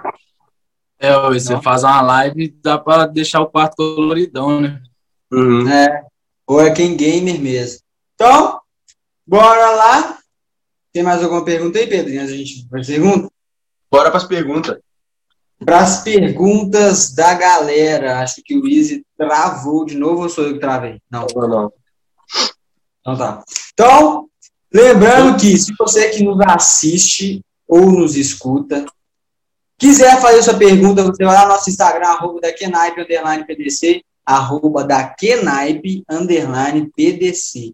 É, 1.00 1.14
você 1.30 1.62
faz 1.62 1.84
uma 1.84 2.02
live 2.02 2.58
dá 2.64 2.76
pra 2.76 3.06
deixar 3.06 3.42
o 3.42 3.46
quarto 3.46 3.76
coloridão, 3.76 4.60
né? 4.60 4.82
Uhum. 5.32 5.70
É. 5.70 6.02
Ou 6.48 6.60
é 6.60 6.72
quem 6.72 6.98
gamer 6.98 7.40
mesmo. 7.40 7.82
Então, 8.16 8.60
bora 9.28 9.72
lá. 9.76 10.18
Tem 10.92 11.04
mais 11.04 11.22
alguma 11.22 11.46
pergunta 11.46 11.78
aí, 11.78 11.86
Pedrinho? 11.86 12.24
A 12.24 12.26
gente 12.26 12.68
faz 12.68 12.88
pergunta? 12.88 13.30
Bora 13.92 14.10
para 14.10 14.18
as 14.18 14.24
perguntas. 14.24 14.80
Para 15.64 15.80
as 15.82 16.04
perguntas 16.04 17.14
da 17.14 17.34
galera. 17.36 18.20
Acho 18.20 18.42
que 18.44 18.58
o 18.58 18.68
Easy 18.68 19.06
travou 19.18 19.86
de 19.86 19.96
novo 19.96 20.24
ou 20.24 20.30
sou 20.30 20.46
eu 20.46 20.54
que 20.54 20.60
travei? 20.60 21.00
Não. 21.12 21.28
Não, 21.36 21.48
não. 21.48 21.74
Então 23.04 23.18
tá. 23.18 23.44
Então, 23.74 24.30
lembrando 24.74 25.38
que 25.38 25.58
se 25.58 25.74
você 25.78 26.10
que 26.10 26.24
nos 26.24 26.40
assiste 26.40 27.44
ou 27.68 27.92
nos 27.92 28.16
escuta, 28.16 28.86
quiser 29.78 30.22
fazer 30.22 30.42
sua 30.42 30.54
pergunta, 30.54 31.04
você 31.04 31.26
vai 31.26 31.36
lá 31.36 31.44
no 31.44 31.50
nosso 31.50 31.70
Instagram, 31.70 32.08
arroba 32.08 32.40
da 32.40 32.54
Kenaipe, 32.54 33.02
underline 33.02 33.46
PDC, 33.46 34.02
arroba 34.26 34.86
da 34.86 35.04
Kenaipe, 35.04 36.04
underline 36.10 36.90
PDC. 36.96 37.74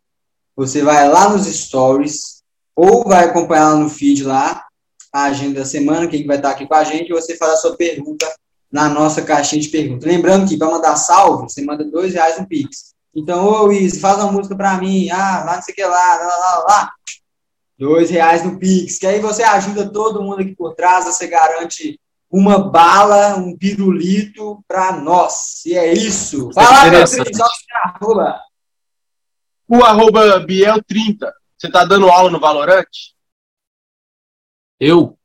Você 0.55 0.81
vai 0.81 1.07
lá 1.07 1.29
nos 1.29 1.45
stories, 1.45 2.41
ou 2.75 3.03
vai 3.03 3.25
acompanhar 3.25 3.75
no 3.75 3.89
feed 3.89 4.23
lá, 4.23 4.65
a 5.13 5.25
agenda 5.25 5.59
da 5.59 5.65
semana, 5.65 6.07
quem 6.07 6.25
vai 6.25 6.37
estar 6.37 6.51
aqui 6.51 6.65
com 6.65 6.73
a 6.73 6.83
gente, 6.83 7.09
e 7.09 7.13
você 7.13 7.37
faz 7.37 7.53
a 7.53 7.57
sua 7.57 7.77
pergunta 7.77 8.27
na 8.71 8.89
nossa 8.89 9.21
caixinha 9.21 9.61
de 9.61 9.69
perguntas. 9.69 10.07
Lembrando 10.07 10.47
que 10.47 10.57
para 10.57 10.69
mandar 10.69 10.95
salve, 10.95 11.43
você 11.43 11.63
manda 11.63 11.83
dois 11.83 12.13
reais 12.13 12.39
no 12.39 12.47
Pix. 12.47 12.93
Então, 13.15 13.45
ô 13.45 13.65
Luiz, 13.65 13.99
faz 13.99 14.17
uma 14.17 14.31
música 14.31 14.55
para 14.55 14.77
mim, 14.77 15.09
ah, 15.09 15.43
lá 15.45 15.55
não 15.55 15.61
sei 15.61 15.73
o 15.73 15.75
que 15.75 15.83
lá, 15.83 16.15
lá, 16.15 16.37
lá, 16.37 16.65
lá. 16.67 16.93
Dois 17.77 18.09
reais 18.09 18.43
no 18.43 18.59
Pix, 18.59 18.99
que 18.99 19.07
aí 19.07 19.19
você 19.19 19.41
ajuda 19.41 19.91
todo 19.91 20.21
mundo 20.21 20.41
aqui 20.41 20.55
por 20.55 20.75
trás, 20.75 21.05
você 21.05 21.27
garante 21.27 21.99
uma 22.29 22.59
bala, 22.59 23.37
um 23.37 23.57
pirulito 23.57 24.63
para 24.67 24.97
nós. 24.97 25.65
E 25.65 25.75
é 25.75 25.93
isso. 25.93 26.51
Fala, 26.53 26.91
Pedrinho, 26.91 27.35
só 27.35 27.45
arroba. 27.73 28.39
O 29.67 29.83
arroba 29.83 30.45
Biel30. 30.45 31.31
Você 31.57 31.69
tá 31.71 31.83
dando 31.85 32.09
aula 32.09 32.29
no 32.29 32.39
Valorante? 32.39 33.15
Eu? 34.79 35.17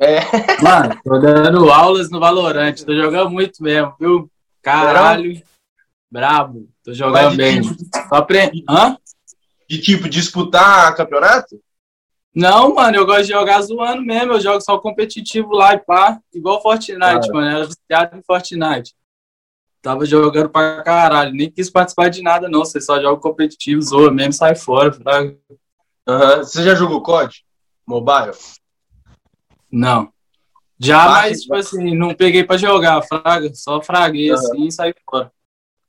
É. 0.00 0.20
Mano, 0.62 1.00
tô 1.04 1.18
dando 1.18 1.70
aulas 1.70 2.10
no 2.10 2.20
Valorante. 2.20 2.84
Tô 2.84 2.94
jogando 2.94 3.30
muito 3.30 3.62
mesmo, 3.62 3.94
viu? 3.98 4.30
Caralho. 4.62 5.42
Brabo. 6.10 6.68
Tô 6.84 6.92
jogando 6.92 7.36
bem. 7.36 7.62
Tipo. 7.62 7.74
Hã? 8.68 8.96
De 9.68 9.80
tipo, 9.80 10.08
disputar 10.08 10.94
campeonato? 10.94 11.58
Não, 12.34 12.74
mano, 12.74 12.96
eu 12.96 13.06
gosto 13.06 13.22
de 13.22 13.32
jogar 13.32 13.62
zoando 13.62 14.02
mesmo. 14.02 14.34
Eu 14.34 14.40
jogo 14.40 14.60
só 14.60 14.76
competitivo 14.76 15.52
lá 15.52 15.74
e 15.74 15.78
pá. 15.78 16.18
Igual 16.34 16.60
Fortnite, 16.60 17.30
mano. 17.32 17.46
Eu 17.50 17.56
era 17.56 17.66
viciado 17.66 18.18
em 18.18 18.22
Fortnite. 18.22 18.94
Tava 19.80 20.04
jogando 20.04 20.50
pra 20.50 20.82
caralho. 20.82 21.32
Nem 21.32 21.50
quis 21.50 21.70
participar 21.70 22.10
de 22.10 22.22
nada, 22.22 22.48
não. 22.48 22.60
Você 22.60 22.80
só 22.80 23.00
joga 23.00 23.20
competitivo, 23.20 23.80
zoa 23.80 24.10
mesmo, 24.10 24.32
sai 24.32 24.54
fora. 24.54 24.92
Fraga. 24.92 25.36
Uhum. 26.06 26.36
Você 26.38 26.62
já 26.62 26.74
jogou 26.74 27.02
COD? 27.02 27.44
Mobile? 27.86 28.32
Não. 29.70 30.12
Já, 30.78 31.08
mas, 31.08 31.42
tipo 31.42 31.54
assim, 31.54 31.94
não 31.96 32.14
peguei 32.14 32.44
pra 32.44 32.56
jogar, 32.56 33.00
fraga. 33.02 33.54
Só 33.54 33.80
fraguei 33.80 34.30
uhum. 34.30 34.36
assim 34.36 34.66
e 34.66 34.72
saí 34.72 34.94
fora. 35.08 35.32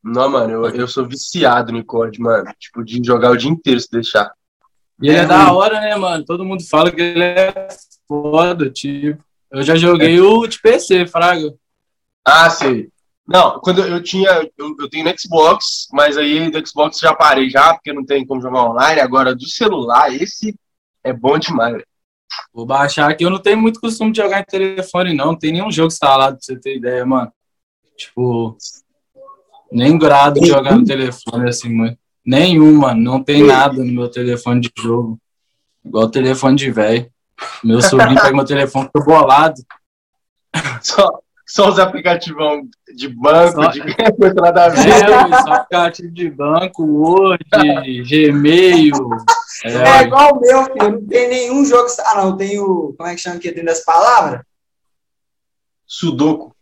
Não, 0.05 0.29
mano, 0.29 0.51
eu, 0.51 0.69
eu 0.75 0.87
sou 0.87 1.07
viciado 1.07 1.73
no 1.73 1.83
COD, 1.83 2.21
mano. 2.21 2.45
Tipo, 2.59 2.83
de 2.83 3.01
jogar 3.03 3.31
o 3.31 3.37
dia 3.37 3.49
inteiro 3.49 3.79
se 3.79 3.89
deixar. 3.89 4.31
E 5.01 5.09
ele 5.09 5.17
é, 5.17 5.21
é 5.21 5.25
da 5.25 5.51
hora, 5.51 5.81
né, 5.81 5.95
mano? 5.95 6.23
Todo 6.23 6.45
mundo 6.45 6.63
fala 6.63 6.91
que 6.91 7.01
ele 7.01 7.23
é 7.23 7.67
foda, 8.07 8.69
tipo. 8.69 9.19
Eu 9.51 9.63
já 9.63 9.75
joguei 9.75 10.17
é. 10.17 10.21
o 10.21 10.45
de 10.45 10.61
PC, 10.61 11.07
fraga. 11.07 11.51
Ah, 12.23 12.51
sei. 12.51 12.89
Não, 13.27 13.59
quando 13.59 13.81
eu 13.81 14.01
tinha. 14.03 14.29
Eu, 14.55 14.75
eu, 14.79 14.87
tenho 14.87 15.05
no 15.05 15.19
Xbox, 15.19 15.87
mas 15.91 16.17
aí 16.17 16.51
do 16.51 16.67
Xbox 16.67 16.99
já 16.99 17.11
parei 17.15 17.49
já, 17.49 17.73
porque 17.73 17.91
não 17.91 18.05
tem 18.05 18.23
como 18.27 18.41
jogar 18.41 18.63
online. 18.63 19.01
Agora, 19.01 19.33
do 19.33 19.49
celular, 19.49 20.13
esse 20.13 20.55
é 21.03 21.11
bom 21.11 21.39
demais. 21.39 21.81
Vou 22.53 22.65
baixar 22.67 23.09
aqui. 23.09 23.25
Eu 23.25 23.31
não 23.31 23.39
tenho 23.39 23.57
muito 23.57 23.81
costume 23.81 24.11
de 24.11 24.21
jogar 24.21 24.41
em 24.41 24.45
telefone, 24.45 25.15
não. 25.15 25.27
Não 25.27 25.35
tem 25.35 25.51
nenhum 25.51 25.71
jogo 25.71 25.87
instalado, 25.87 26.37
pra 26.37 26.45
você 26.45 26.59
ter 26.59 26.77
ideia, 26.77 27.03
mano. 27.07 27.31
Tipo. 27.97 28.55
Nem 29.75 29.97
grado 29.97 30.39
de 30.39 30.47
jogar 30.47 30.77
no 30.77 30.85
telefone, 30.85 31.49
assim, 31.49 31.69
mano. 31.69 31.97
Nenhum, 32.25 32.77
mano. 32.77 33.01
Não 33.01 33.21
tem 33.21 33.43
nada 33.43 33.83
no 33.83 33.91
meu 33.91 34.07
telefone 34.07 34.61
de 34.61 34.71
jogo. 34.77 35.19
Igual 35.83 36.09
telefone 36.09 36.55
de 36.55 36.71
velho. 36.71 37.11
Meu 37.61 37.81
sobrinho 37.81 38.15
pega 38.15 38.33
meu 38.33 38.45
telefone, 38.45 38.89
tô 38.93 39.03
bolado. 39.03 39.61
Só, 40.81 41.19
só 41.45 41.69
os 41.69 41.77
aplicativos 41.77 42.61
de 42.95 43.09
banco, 43.09 43.61
só, 43.61 43.67
de 43.67 43.81
coisa 44.15 44.35
nada 44.35 44.65
a 44.65 44.69
ver. 44.69 44.87
É, 44.87 45.41
só 45.41 45.53
aplicativo 45.53 46.11
de 46.13 46.29
banco, 46.29 46.83
Word, 46.85 47.43
Gmail. 48.07 49.09
É, 49.65 49.73
é 49.73 50.03
igual 50.03 50.37
o 50.37 50.39
meu, 50.39 50.63
filho. 50.63 50.91
Não 50.91 51.05
tem 51.05 51.27
nenhum 51.27 51.65
jogo. 51.65 51.89
Ah, 52.05 52.23
não, 52.23 52.37
tem 52.37 52.57
o. 52.57 52.95
Como 52.97 53.09
é 53.09 53.13
que 53.13 53.19
chama 53.19 53.35
aqui 53.35 53.49
dentro 53.49 53.65
das 53.65 53.83
palavras? 53.83 54.41
Sudoku. 55.85 56.54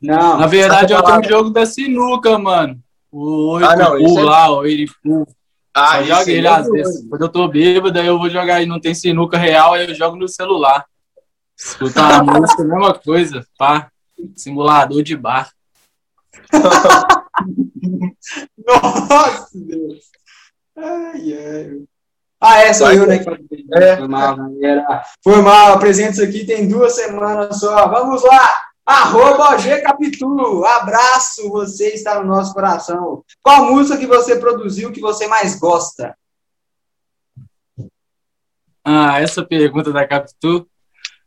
Não. 0.00 0.38
Na 0.38 0.46
verdade, 0.46 0.92
eu 0.92 1.02
tenho 1.02 1.20
um 1.20 1.24
jogo 1.24 1.50
da 1.50 1.66
sinuca, 1.66 2.38
mano. 2.38 2.80
O 3.12 3.54
Oito 3.54 3.66
ah, 3.66 3.76
não, 3.76 3.96
é... 3.96 4.22
lá, 4.22 4.50
o 4.50 4.66
Iripu. 4.66 5.26
Ah, 5.74 6.00
eu 6.00 6.06
jogo 6.06 6.30
ele 6.30 6.46
é 6.46 6.50
às 6.50 6.68
vezes. 6.68 7.08
Quando 7.08 7.22
eu 7.22 7.28
tô 7.28 7.48
bêbado, 7.48 7.98
aí 7.98 8.06
eu 8.06 8.18
vou 8.18 8.30
jogar 8.30 8.62
e 8.62 8.66
não 8.66 8.80
tem 8.80 8.94
sinuca 8.94 9.36
real, 9.36 9.74
aí 9.74 9.88
eu 9.88 9.94
jogo 9.94 10.16
no 10.16 10.28
celular. 10.28 10.86
Escutar 11.56 12.20
a 12.20 12.22
música, 12.24 12.64
mesma 12.64 12.94
coisa, 12.94 13.44
pá. 13.58 13.90
Simulador 14.36 15.02
de 15.02 15.16
bar. 15.16 15.50
Nossa, 18.66 19.48
Deus. 19.54 20.04
Ai, 20.76 21.34
ai. 21.34 21.82
Ah, 22.40 22.58
é, 22.60 22.72
sou 22.72 22.90
eu, 22.90 23.06
né? 23.06 23.22
É. 23.74 23.96
Foi 23.96 24.08
mal, 24.08 24.36
galera. 24.36 25.02
Foi 25.22 25.42
mal, 25.42 25.74
apresento 25.74 26.22
aqui 26.22 26.46
tem 26.46 26.66
duas 26.68 26.94
semanas 26.94 27.60
só. 27.60 27.86
Vamos 27.88 28.22
lá! 28.22 28.69
Arroba 28.90 29.56
G 29.56 29.80
Capitu. 29.82 30.64
Abraço, 30.64 31.48
você 31.48 31.90
está 31.90 32.20
no 32.20 32.26
nosso 32.26 32.52
coração. 32.52 33.22
Qual 33.40 33.66
música 33.66 33.96
que 33.96 34.06
você 34.06 34.34
produziu 34.34 34.90
que 34.90 35.00
você 35.00 35.28
mais 35.28 35.56
gosta? 35.60 36.16
Ah, 38.84 39.20
essa 39.20 39.44
pergunta 39.44 39.92
da 39.92 40.08
Capitu 40.08 40.68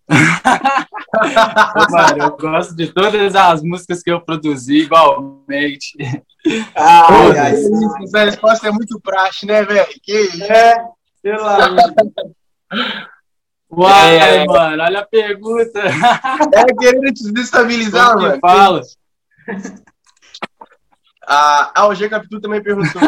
Mano, 1.90 2.18
eu 2.24 2.36
gosto 2.36 2.76
de 2.76 2.92
todas 2.92 3.34
as 3.34 3.64
músicas 3.64 4.04
que 4.04 4.12
eu 4.12 4.20
produzi 4.20 4.80
igualmente. 4.80 5.96
Ah, 6.76 7.08
essa 8.04 8.26
resposta 8.26 8.68
é 8.68 8.72
muito 8.72 9.00
praxe, 9.00 9.46
né, 9.46 9.64
velho? 9.64 9.88
Que 10.02 10.44
é, 10.44 10.76
sei 11.22 11.38
lá. 11.38 11.70
Uai, 13.76 14.18
é, 14.18 14.46
mano, 14.46 14.84
olha 14.84 15.00
a 15.00 15.06
pergunta. 15.06 15.80
É 15.80 16.74
querendo 16.80 17.14
te 17.14 17.32
desestabilizar, 17.32 18.16
mano. 18.16 18.40
Fala. 18.40 18.82
A, 21.26 21.82
a 21.82 21.88
OG 21.88 22.10
Capitu 22.10 22.40
também 22.40 22.62
perguntou: 22.62 23.02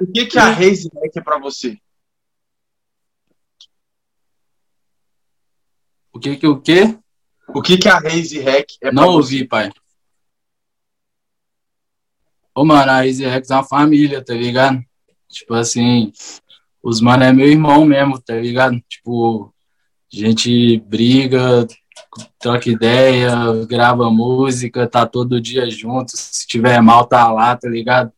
o 0.00 0.12
que, 0.12 0.26
que 0.26 0.38
a 0.38 0.46
Raze 0.46 0.90
é 1.16 1.20
pra 1.20 1.38
você? 1.38 1.78
O 6.12 6.20
que 6.20 6.36
que 6.36 6.46
o 6.46 6.60
quê? 6.60 6.98
O 7.54 7.62
que 7.62 7.76
que 7.78 7.88
a 7.88 7.98
Raise 7.98 8.38
Hack 8.40 8.66
é 8.82 8.92
Não 8.92 9.08
ouvi, 9.08 9.46
pai. 9.46 9.70
Ô, 12.54 12.64
mano, 12.64 12.90
a 12.90 12.96
Raise 12.96 13.24
Hack 13.24 13.44
é 13.50 13.54
uma 13.54 13.64
família, 13.64 14.22
tá 14.22 14.34
ligado? 14.34 14.82
Tipo 15.28 15.54
assim, 15.54 16.12
os 16.82 17.00
mano 17.00 17.24
é 17.24 17.32
meu 17.32 17.48
irmão 17.48 17.84
mesmo, 17.84 18.20
tá 18.20 18.34
ligado? 18.34 18.78
Tipo, 18.88 19.51
a 20.12 20.16
gente 20.16 20.78
briga, 20.80 21.66
troca 22.38 22.68
ideia, 22.68 23.30
grava 23.66 24.10
música, 24.10 24.86
tá 24.86 25.06
todo 25.06 25.40
dia 25.40 25.70
junto. 25.70 26.12
Se 26.14 26.46
tiver 26.46 26.80
mal, 26.82 27.06
tá 27.06 27.32
lá, 27.32 27.56
tá 27.56 27.68
ligado? 27.68 28.12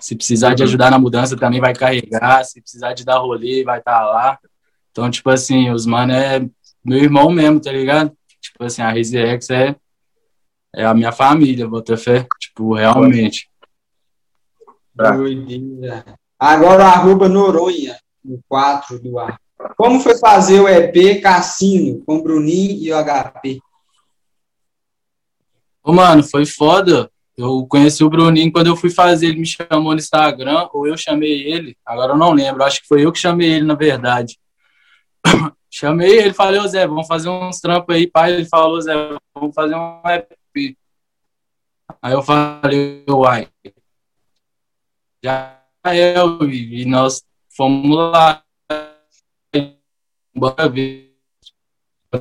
Se 0.00 0.16
precisar 0.16 0.54
de 0.54 0.62
ajudar 0.62 0.90
na 0.90 0.98
mudança, 0.98 1.36
também 1.36 1.60
vai 1.60 1.74
carregar. 1.74 2.44
Se 2.44 2.60
precisar 2.60 2.94
de 2.94 3.04
dar 3.04 3.18
rolê, 3.18 3.62
vai 3.64 3.78
estar 3.78 3.98
tá 3.98 4.06
lá. 4.06 4.38
Então, 4.90 5.10
tipo 5.10 5.28
assim, 5.30 5.70
os 5.70 5.84
mano 5.84 6.12
é 6.12 6.40
meu 6.84 6.98
irmão 6.98 7.30
mesmo, 7.30 7.60
tá 7.60 7.70
ligado? 7.70 8.16
Tipo 8.40 8.64
assim, 8.64 8.82
a 8.82 8.90
RZX 8.92 9.50
é, 9.50 9.76
é 10.74 10.84
a 10.84 10.94
minha 10.94 11.12
família, 11.12 11.68
fé. 11.96 12.26
Tipo, 12.40 12.74
realmente. 12.74 13.50
Doideira. 14.94 16.04
Agora 16.38 16.86
arroba 16.86 17.28
Noronha, 17.28 17.96
no 18.24 18.42
4 18.48 19.00
do 19.00 19.18
ar. 19.18 19.41
Como 19.76 20.00
foi 20.00 20.16
fazer 20.18 20.60
o 20.60 20.68
EP 20.68 21.20
Cassino 21.22 22.02
com 22.04 22.22
Bruninho 22.22 22.82
e 22.82 22.92
o 22.92 23.04
HP? 23.04 23.60
Ô, 25.82 25.92
mano, 25.92 26.22
foi 26.22 26.46
foda. 26.46 27.10
Eu 27.36 27.66
conheci 27.66 28.04
o 28.04 28.10
Bruninho 28.10 28.52
quando 28.52 28.66
eu 28.66 28.76
fui 28.76 28.90
fazer, 28.90 29.26
ele 29.26 29.40
me 29.40 29.46
chamou 29.46 29.92
no 29.92 29.98
Instagram, 29.98 30.68
ou 30.72 30.86
eu 30.86 30.96
chamei 30.96 31.50
ele, 31.50 31.76
agora 31.84 32.12
eu 32.12 32.16
não 32.18 32.32
lembro, 32.32 32.62
acho 32.62 32.82
que 32.82 32.86
foi 32.86 33.04
eu 33.04 33.10
que 33.10 33.18
chamei 33.18 33.50
ele, 33.50 33.64
na 33.64 33.74
verdade. 33.74 34.38
Chamei 35.74 36.18
ele, 36.18 36.34
falei, 36.34 36.60
ô 36.60 36.68
Zé, 36.68 36.86
vamos 36.86 37.06
fazer 37.06 37.30
uns 37.30 37.58
trampos 37.58 37.94
aí, 37.94 38.06
pai. 38.06 38.34
Ele 38.34 38.44
falou, 38.44 38.78
Zé, 38.78 38.92
vamos 39.34 39.54
fazer 39.54 39.74
um 39.74 40.02
EP. 40.04 40.76
Aí 42.02 42.12
eu 42.12 42.22
falei, 42.22 43.02
uai, 43.08 43.48
já 45.24 45.58
é, 45.86 46.14
e 46.50 46.84
nós 46.84 47.24
fomos 47.56 47.96
lá, 47.96 48.44
bora 50.34 50.68
ver 50.68 51.12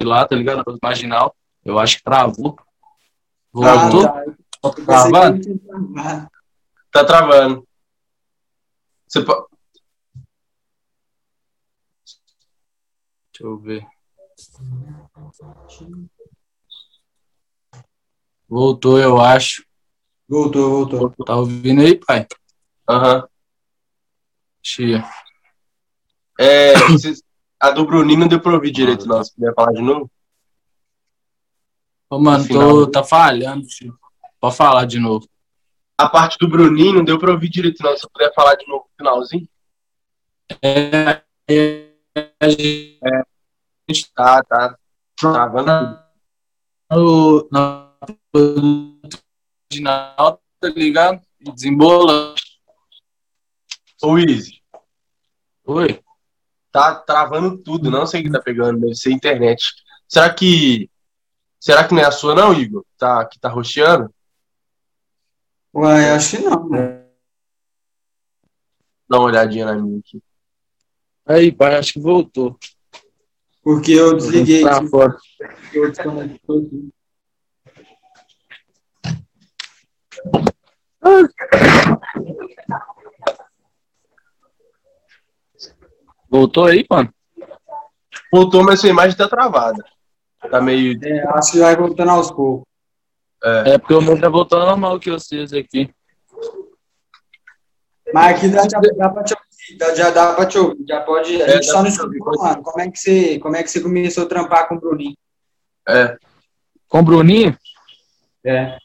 lá, 0.02 0.28
tá 0.28 0.36
ligado? 0.36 0.63
Marginal, 0.82 1.36
eu 1.63 1.78
acho 1.80 1.97
que 1.97 2.04
travou. 2.04 2.56
Voltou? 3.52 4.06
Ah, 4.06 4.24
tá. 4.62 4.71
tá 4.71 4.86
travando? 4.86 5.41
Tá 6.91 7.06
travando. 7.06 7.67
Você 9.08 9.24
pode... 9.24 9.47
Deixa 13.34 13.43
eu 13.43 13.58
ver. 13.58 13.86
Voltou, 18.47 19.00
eu 19.00 19.19
acho. 19.19 19.65
Voltou, 20.28 20.88
voltou. 20.88 21.26
Tá 21.26 21.36
ouvindo 21.36 21.82
aí, 21.82 21.97
pai? 21.97 22.28
Aham. 22.89 23.15
Uhum. 23.15 23.28
Chia. 24.62 25.04
É, 26.39 26.74
a 27.62 27.69
do 27.69 27.86
Bruninho 27.86 28.21
não 28.21 28.28
deu 28.28 28.41
pra 28.41 28.54
ouvir 28.54 28.71
direito, 28.71 29.08
não. 29.08 29.17
Você 29.17 29.32
puder 29.36 29.54
falar 29.54 29.71
de 29.74 29.82
novo? 29.82 30.12
Ô, 32.10 32.19
mano, 32.19 32.47
tô, 32.47 32.88
tá 32.88 33.04
falhando, 33.04 33.67
tio. 33.67 33.95
Pode 34.39 34.58
falar 34.58 34.86
de 34.86 35.00
novo. 35.00 35.30
A 35.97 36.10
parte 36.10 36.38
do 36.39 36.50
Bruninho 36.50 36.95
não 36.95 37.04
deu 37.04 37.19
pra 37.19 37.32
ouvir 37.32 37.50
direito, 37.50 37.84
não. 37.84 37.95
Se 37.95 38.10
puder 38.10 38.34
falar 38.34 38.56
de 38.56 38.67
novo 38.67 38.86
no 38.86 38.97
finalzinho. 38.97 39.47
É, 40.62 41.21
é, 41.47 41.91
é, 42.41 43.24
Tá, 44.15 44.41
tá. 44.43 44.78
Travando 45.15 46.00
tudo. 46.89 47.47
Na 47.52 47.93
original, 49.71 50.41
tá 50.60 50.69
ligado? 50.69 51.21
Desembola. 51.39 52.34
Ô, 54.02 54.17
Easy. 54.17 54.62
Oi. 55.65 56.02
Tá 56.72 56.96
travando 56.96 57.58
tudo, 57.58 57.92
não 57.92 58.08
sei 58.08 58.22
o 58.22 58.24
que 58.24 58.32
tá 58.32 58.40
pegando, 58.40 58.80
deve 58.80 58.96
ser 58.96 59.12
internet. 59.12 59.64
Será 60.08 60.34
que. 60.34 60.90
Será 61.60 61.88
que 61.88 61.94
não 61.94 62.02
é 62.02 62.06
a 62.06 62.12
sua, 62.12 62.34
não, 62.34 62.54
Igor? 62.54 62.86
Tá, 62.98 63.26
que 63.26 63.40
tá 63.40 63.50
roxeando? 63.50 64.12
Uai, 65.74 66.10
acho 66.12 66.38
que 66.38 66.44
não. 66.44 66.68
Né? 66.70 67.06
Dá 69.10 69.18
uma 69.18 69.28
olhadinha 69.28 69.66
na 69.66 69.76
minha 69.76 70.00
aqui. 70.00 70.22
Aí, 71.26 71.52
pai, 71.52 71.76
acho 71.76 71.94
que 71.94 72.00
voltou. 72.00 72.58
Porque 73.62 73.92
eu 73.92 74.16
desliguei. 74.16 74.62
Pra 74.62 74.86
fora. 74.88 75.16
Voltou 86.32 86.65
aí, 86.65 86.86
mano? 86.89 87.13
Voltou, 88.32 88.63
mas 88.63 88.80
sua 88.80 88.89
imagem 88.89 89.17
tá 89.17 89.28
travada. 89.28 89.84
Tá 90.50 90.62
meio. 90.62 90.98
É, 91.04 91.28
acho 91.38 91.52
que 91.52 91.60
vai 91.60 91.76
voltando 91.76 92.12
aos 92.12 92.32
poucos. 92.32 92.65
É, 93.44 93.72
é 93.72 93.78
porque 93.78 93.94
o 93.94 94.02
meu 94.02 94.15
já 94.15 94.30
voltou 94.30 94.60
normal 94.60 94.98
que 94.98 95.12
vocês 95.12 95.52
aqui. 95.52 95.94
Mas 98.13 98.38
aqui 98.38 98.48
dá, 98.48 98.63
dá 98.98 99.10
pra 99.10 99.24
te 99.24 99.36
já 99.96 100.10
dá 100.10 100.34
para 100.34 100.46
te 100.46 100.58
ouvir, 100.58 100.86
já 100.88 101.02
pode. 101.02 101.41
A 101.41 101.48
é, 101.48 101.52
gente 101.52 101.65
só 101.65 101.82
não 101.82 101.89
explicou, 101.89 102.41
mano. 102.41 102.63
Como 102.63 102.82
é, 102.82 102.89
que 102.89 102.98
você, 102.98 103.39
como 103.39 103.56
é 103.56 103.63
que 103.63 103.70
você 103.70 103.82
começou 103.82 104.24
a 104.24 104.28
trampar 104.28 104.67
com 104.67 104.76
o 104.76 104.80
Bruninho? 104.80 105.15
É. 105.88 106.17
Com 106.88 107.00
o 107.00 107.04
Bruninho? 107.04 107.58
É. 108.46 108.78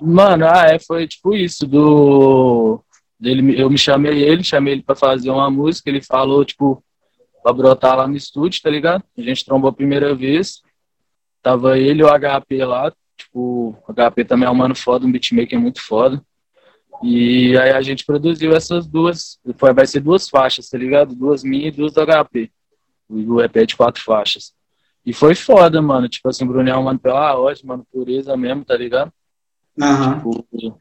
Mano, 0.00 0.46
ah, 0.46 0.66
é, 0.66 0.78
foi 0.78 1.08
tipo 1.08 1.34
isso, 1.34 1.66
do. 1.66 2.82
Dele, 3.18 3.60
eu 3.60 3.68
me 3.68 3.78
chamei 3.78 4.22
ele, 4.22 4.44
chamei 4.44 4.74
ele 4.74 4.82
para 4.82 4.94
fazer 4.94 5.30
uma 5.30 5.50
música, 5.50 5.90
ele 5.90 6.00
falou, 6.00 6.44
tipo, 6.44 6.82
pra 7.42 7.52
brotar 7.52 7.96
lá 7.96 8.06
no 8.06 8.16
estúdio, 8.16 8.62
tá 8.62 8.70
ligado? 8.70 9.02
A 9.16 9.22
gente 9.22 9.44
trombou 9.44 9.70
a 9.70 9.72
primeira 9.72 10.14
vez. 10.14 10.62
Tava 11.42 11.78
ele 11.78 12.02
e 12.02 12.04
o 12.04 12.08
HP 12.08 12.64
lá, 12.64 12.92
tipo, 13.16 13.76
o 13.86 13.92
HP 13.92 14.24
também 14.24 14.46
é 14.46 14.50
um 14.50 14.54
mano 14.54 14.74
foda, 14.74 15.06
um 15.06 15.12
beatmaker 15.12 15.58
muito 15.58 15.80
foda. 15.80 16.22
E 17.02 17.56
aí 17.58 17.70
a 17.70 17.80
gente 17.80 18.04
produziu 18.04 18.54
essas 18.54 18.86
duas, 18.86 19.38
foi, 19.56 19.72
vai 19.72 19.86
ser 19.86 20.00
duas 20.00 20.28
faixas, 20.28 20.68
tá 20.68 20.76
ligado? 20.76 21.14
Duas 21.14 21.44
minhas 21.44 21.74
e 21.74 21.76
duas 21.76 21.92
do 21.92 22.04
HP. 22.04 22.50
O 23.08 23.40
EP 23.40 23.56
é 23.56 23.66
de 23.66 23.76
quatro 23.76 24.02
faixas. 24.02 24.52
E 25.06 25.12
foi 25.12 25.34
foda, 25.34 25.80
mano. 25.80 26.08
Tipo 26.08 26.28
assim, 26.28 26.44
o 26.44 26.48
Brunel, 26.48 26.82
mano, 26.82 26.98
pela 26.98 27.38
ótimo, 27.38 27.68
mano, 27.68 27.86
pureza 27.90 28.36
mesmo, 28.36 28.64
tá 28.64 28.76
ligado? 28.76 29.12
Uhum. 29.80 30.14
Tipo, 30.14 30.80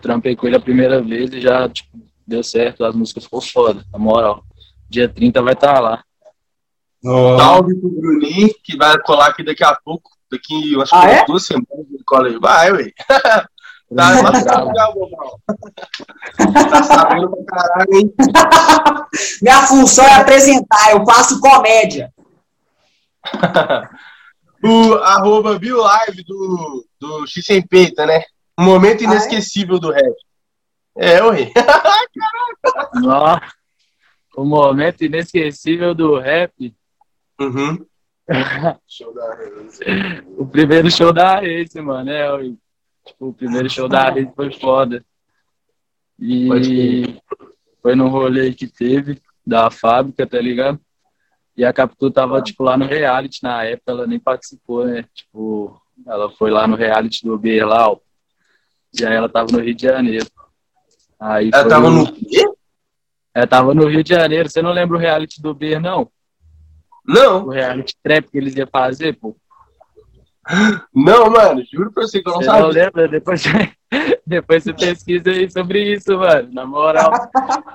trampei 0.00 0.36
com 0.36 0.46
ele 0.46 0.56
a 0.56 0.60
primeira 0.60 1.02
vez 1.02 1.32
e 1.32 1.40
já, 1.40 1.68
tipo, 1.68 1.98
deu 2.26 2.42
certo, 2.42 2.84
as 2.84 2.94
músicas 2.94 3.24
ficou 3.24 3.40
foda, 3.40 3.84
na 3.92 3.98
moral. 3.98 4.44
Dia 4.88 5.08
30 5.08 5.42
vai 5.42 5.54
estar 5.54 5.74
tá 5.74 5.80
lá. 5.80 6.04
Oh. 7.04 7.38
Salve 7.38 7.74
pro 7.78 7.90
Bruninho, 7.90 8.54
que 8.62 8.76
vai 8.76 8.98
colar 9.00 9.28
aqui 9.28 9.44
daqui 9.44 9.64
a 9.64 9.74
pouco. 9.74 10.10
Daqui, 10.30 10.76
umas 10.76 10.92
ah, 10.92 11.08
é? 11.08 11.24
duas 11.24 11.46
semanas 11.46 11.68
ele 11.90 12.04
cola 12.04 12.28
aí. 12.28 12.38
Vai, 12.38 12.72
ué. 12.72 12.92
Tá, 13.96 14.22
tá 16.52 16.82
sabendo 16.82 17.30
pra 17.30 17.44
caralho, 17.46 17.94
hein? 17.94 18.14
Minha 19.40 19.66
função 19.66 20.04
é 20.04 20.16
apresentar, 20.16 20.90
eu 20.90 21.06
faço 21.06 21.40
comédia. 21.40 22.12
o 24.62 24.92
arroba 24.96 25.58
BioLive 25.58 26.22
do, 26.22 26.86
do 27.00 27.26
X 27.26 27.46
Sem 27.46 27.66
Peita, 27.66 28.04
né? 28.04 28.22
Um 28.58 28.64
momento 28.64 29.04
inesquecível 29.04 29.76
ah, 29.76 29.78
é? 29.78 29.80
do 29.80 29.90
rap. 29.92 30.16
É, 30.96 31.22
ué. 31.22 31.52
Caraca. 32.92 33.52
O 34.36 34.44
momento 34.44 35.04
inesquecível 35.04 35.94
do 35.94 36.18
rap. 36.18 36.74
Uhum. 37.40 37.86
show 38.86 39.14
da 39.14 39.38
O 40.36 40.46
primeiro 40.46 40.90
show 40.90 41.12
da 41.12 41.40
Race, 41.40 41.80
mano. 41.80 42.10
É, 42.10 42.32
ué. 42.34 42.54
Tipo, 43.08 43.28
o 43.28 43.34
primeiro 43.34 43.70
show 43.70 43.88
da 43.88 44.10
Rede 44.10 44.32
foi 44.34 44.52
foda. 44.52 45.04
E 46.18 47.20
foi 47.80 47.94
no 47.94 48.08
rolê 48.08 48.52
que 48.52 48.66
teve 48.66 49.20
da 49.46 49.70
fábrica, 49.70 50.26
tá 50.26 50.40
ligado? 50.40 50.80
E 51.56 51.64
a 51.64 51.72
Capitu 51.72 52.10
tava, 52.10 52.42
tipo, 52.42 52.62
lá 52.62 52.76
no 52.76 52.86
reality 52.86 53.42
na 53.42 53.64
época, 53.64 53.92
ela 53.92 54.06
nem 54.06 54.18
participou, 54.18 54.84
né? 54.84 55.04
Tipo, 55.14 55.80
ela 56.06 56.30
foi 56.30 56.50
lá 56.50 56.66
no 56.66 56.76
reality 56.76 57.24
do 57.24 57.34
Uber 57.34 57.66
lá, 57.66 57.90
ó. 57.90 57.98
E 59.00 59.06
aí 59.06 59.14
ela 59.14 59.28
tava 59.28 59.52
no 59.52 59.60
Rio 59.60 59.74
de 59.74 59.82
Janeiro. 59.82 60.26
Aí 61.20 61.50
ela 61.52 61.68
tava 61.68 61.90
no 61.90 62.12
quê? 62.12 62.44
Ela 63.34 63.46
tava 63.46 63.74
no 63.74 63.86
Rio 63.86 64.02
de 64.02 64.14
Janeiro. 64.14 64.48
Você 64.48 64.62
não 64.62 64.72
lembra 64.72 64.96
o 64.96 65.00
reality 65.00 65.40
do 65.40 65.50
Uber, 65.50 65.80
não? 65.80 66.10
Não. 67.06 67.46
O 67.46 67.50
reality 67.50 67.94
trap 68.02 68.28
que 68.30 68.38
eles 68.38 68.54
iam 68.54 68.68
fazer, 68.70 69.14
pô. 69.14 69.36
Não, 70.94 71.30
mano, 71.30 71.62
juro 71.70 71.92
pra 71.92 72.04
você 72.04 72.22
que 72.22 72.28
eu 72.28 72.32
não 72.32 72.40
você 72.40 72.46
sabia. 72.46 72.62
Não 72.62 72.70
lembra? 72.70 73.06
Depois, 73.06 73.42
depois 74.26 74.64
você 74.64 74.72
pesquisa 74.72 75.30
aí 75.30 75.50
sobre 75.50 75.92
isso, 75.92 76.16
mano. 76.16 76.48
Na 76.52 76.66
moral. 76.66 77.12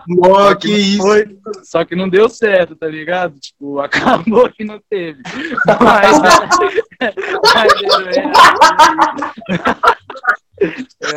Nossa, 0.07 0.55
que, 0.55 0.67
que 0.67 0.73
isso. 0.73 1.01
Foi, 1.01 1.37
só 1.63 1.85
que 1.85 1.95
não 1.95 2.09
deu 2.09 2.27
certo, 2.29 2.75
tá 2.75 2.87
ligado? 2.87 3.39
Tipo, 3.39 3.79
acabou 3.81 4.49
que 4.49 4.63
não 4.63 4.81
teve. 4.89 5.21
Mas, 5.79 6.19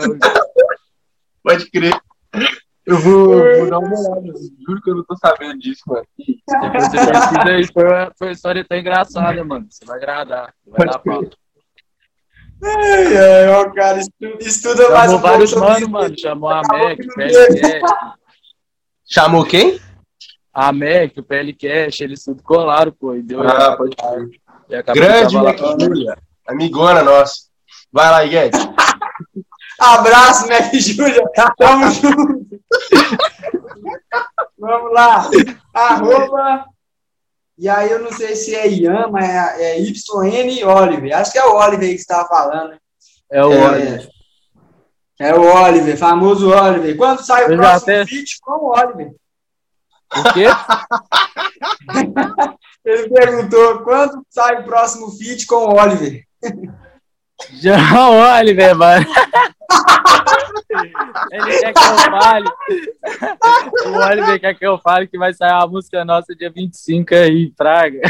Pode 1.42 1.70
crer. 1.70 2.00
Eu 2.86 2.98
vou, 2.98 3.28
vou, 3.28 3.70
dar 3.70 3.78
uma 3.80 3.98
olhada. 3.98 4.38
Juro 4.64 4.80
que 4.80 4.90
eu 4.90 4.94
não 4.94 5.04
tô 5.04 5.16
sabendo 5.16 5.58
disso, 5.58 5.82
mano. 5.86 6.06
Aí. 7.44 7.66
Foi 7.72 7.84
uma, 7.84 8.12
foi 8.16 8.28
uma 8.28 8.32
história 8.32 8.64
tão 8.64 8.78
engraçada, 8.78 9.44
mano. 9.44 9.66
Você 9.68 9.84
vai 9.84 9.96
agradar. 9.96 10.54
Vai 10.64 10.86
Pode 10.86 10.90
dar 10.92 10.98
pau. 11.00 11.24
Ai, 12.62 13.16
ai, 13.16 13.48
ó, 13.48 13.70
cara, 13.70 13.98
estuda, 13.98 14.38
estuda 14.40 14.82
Chamou 14.82 14.96
mais 14.96 15.12
um 15.12 15.18
vários 15.18 15.54
mano, 15.54 15.88
mano. 15.90 16.18
Chamou 16.18 16.48
a 16.48 16.62
Mac, 16.62 16.98
o 16.98 17.14
PLCast. 17.14 17.80
Chamou 19.04 19.44
quem? 19.44 19.80
A 20.54 20.72
Mac, 20.72 21.12
o 21.16 21.22
PLCast, 21.22 22.02
eles 22.02 22.24
tudo 22.24 22.42
colaram, 22.42 22.92
pô. 22.92 23.14
E 23.14 23.22
deu 23.22 23.42
ah, 23.42 23.76
pode 23.76 23.96
Grande 24.94 25.36
Mac 25.36 25.58
Júlia, 25.58 26.16
amigona 26.48 27.02
nossa. 27.02 27.46
Vai 27.92 28.10
lá, 28.10 28.24
Iguete. 28.24 28.58
Abraço, 29.78 30.48
Mac 30.48 30.72
Júlia. 30.74 31.22
Tamo 31.56 31.88
junto. 31.92 32.46
Vamos 34.58 34.92
lá. 34.92 35.28
Arroba 35.74 36.66
e 37.58 37.70
aí 37.70 37.90
eu 37.90 38.00
não 38.00 38.12
sei 38.12 38.36
se 38.36 38.54
é 38.54 38.68
Ian, 38.68 39.08
mas 39.08 39.30
é, 39.58 39.78
é 39.78 39.80
YN 39.80 40.66
Oliver. 40.66 41.16
Acho 41.16 41.32
que 41.32 41.38
é 41.38 41.44
o 41.44 41.54
Oliver 41.54 41.88
que 41.88 41.94
estava 41.94 42.28
falando. 42.28 42.76
É 43.30 43.42
o 43.44 43.50
é, 43.50 43.70
Oliver. 43.70 44.08
É 45.18 45.34
o 45.34 45.40
Oliver, 45.40 45.96
famoso 45.96 46.50
Oliver. 46.50 46.94
Quando 46.96 47.24
sai 47.24 47.46
o 47.46 47.52
eu 47.52 47.56
próximo 47.56 47.94
até... 47.94 48.06
feat 48.06 48.38
com 48.42 48.52
o 48.52 48.78
Oliver? 48.78 49.14
O 50.14 50.22
quê? 50.34 50.44
Ele 52.84 53.08
perguntou 53.08 53.78
quando 53.80 54.22
sai 54.28 54.60
o 54.60 54.64
próximo 54.64 55.10
feat 55.12 55.46
com 55.46 55.56
o 55.56 55.80
Oliver. 55.80 56.24
João 57.60 58.18
Oliver, 58.38 58.74
mano. 58.76 59.06
Ele 61.30 61.58
quer 61.58 61.72
que 61.72 61.84
eu 61.84 61.98
fale. 61.98 62.48
O 63.86 64.08
Oliver 64.08 64.40
quer 64.40 64.54
que 64.54 64.66
eu 64.66 64.78
fale 64.78 65.06
que 65.06 65.18
vai 65.18 65.32
sair 65.34 65.52
a 65.52 65.66
música 65.66 66.04
nossa 66.04 66.34
dia 66.34 66.50
25 66.50 67.14
aí, 67.14 67.52
Praga. 67.56 68.00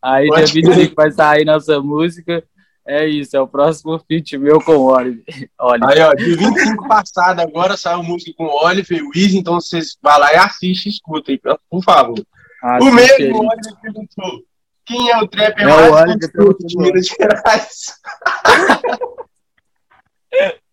Aí 0.00 0.28
Pode 0.28 0.52
dia 0.52 0.62
25 0.62 0.94
vai 0.94 1.10
sair 1.10 1.44
nossa 1.44 1.80
música. 1.80 2.44
É 2.84 3.06
isso, 3.06 3.36
é 3.36 3.40
o 3.40 3.46
próximo 3.46 3.96
feat 4.08 4.36
meu 4.36 4.60
com 4.60 4.72
o 4.72 4.92
Oliver. 4.92 5.24
Oliver. 5.60 5.88
Aí, 5.88 6.00
ó, 6.00 6.14
dia 6.14 6.36
25 6.36 6.88
passado, 6.88 7.40
agora 7.40 7.76
saiu 7.76 8.02
música 8.02 8.32
com 8.36 8.44
o 8.44 8.64
Oliver 8.64 8.98
e 8.98 9.02
o 9.02 9.10
Easy, 9.14 9.38
então 9.38 9.54
vocês 9.54 9.96
vão 10.02 10.18
lá 10.18 10.32
e 10.32 10.36
assistem 10.36 10.90
escutem, 10.90 11.40
por 11.70 11.84
favor. 11.84 12.18
Assiste 12.62 12.90
o 12.90 12.92
mesmo. 12.92 13.38
Oliver 13.38 13.74
perguntou: 13.80 14.44
quem 14.84 15.10
é 15.10 15.18
o 15.18 15.28
trapper 15.28 15.66
É 15.66 15.66
o 15.66 15.92
mais 15.92 15.92
Oliver 15.92 16.32
gostoso 16.32 16.66
de. 16.66 16.78
Minas 16.78 17.06
Gerais? 17.06 17.94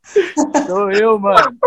Sou 0.67 0.91
eu, 0.91 1.19
mano. 1.19 1.57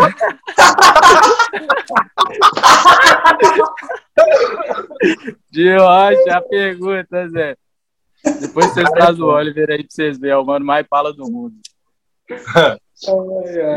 De 5.50 5.76
rocha, 5.76 6.36
a 6.36 6.42
pergunta, 6.42 7.28
Zé. 7.28 7.56
Depois 8.40 8.66
vocês 8.66 8.88
trazem 8.90 9.22
o 9.22 9.28
Oliver 9.28 9.70
aí 9.70 9.78
pra 9.78 9.86
vocês 9.90 10.18
verem. 10.18 10.34
É 10.34 10.38
o 10.38 10.44
mano 10.44 10.64
mais 10.64 10.86
fala 10.88 11.12
do 11.12 11.30
mundo. 11.30 11.54
Vai 12.28 12.78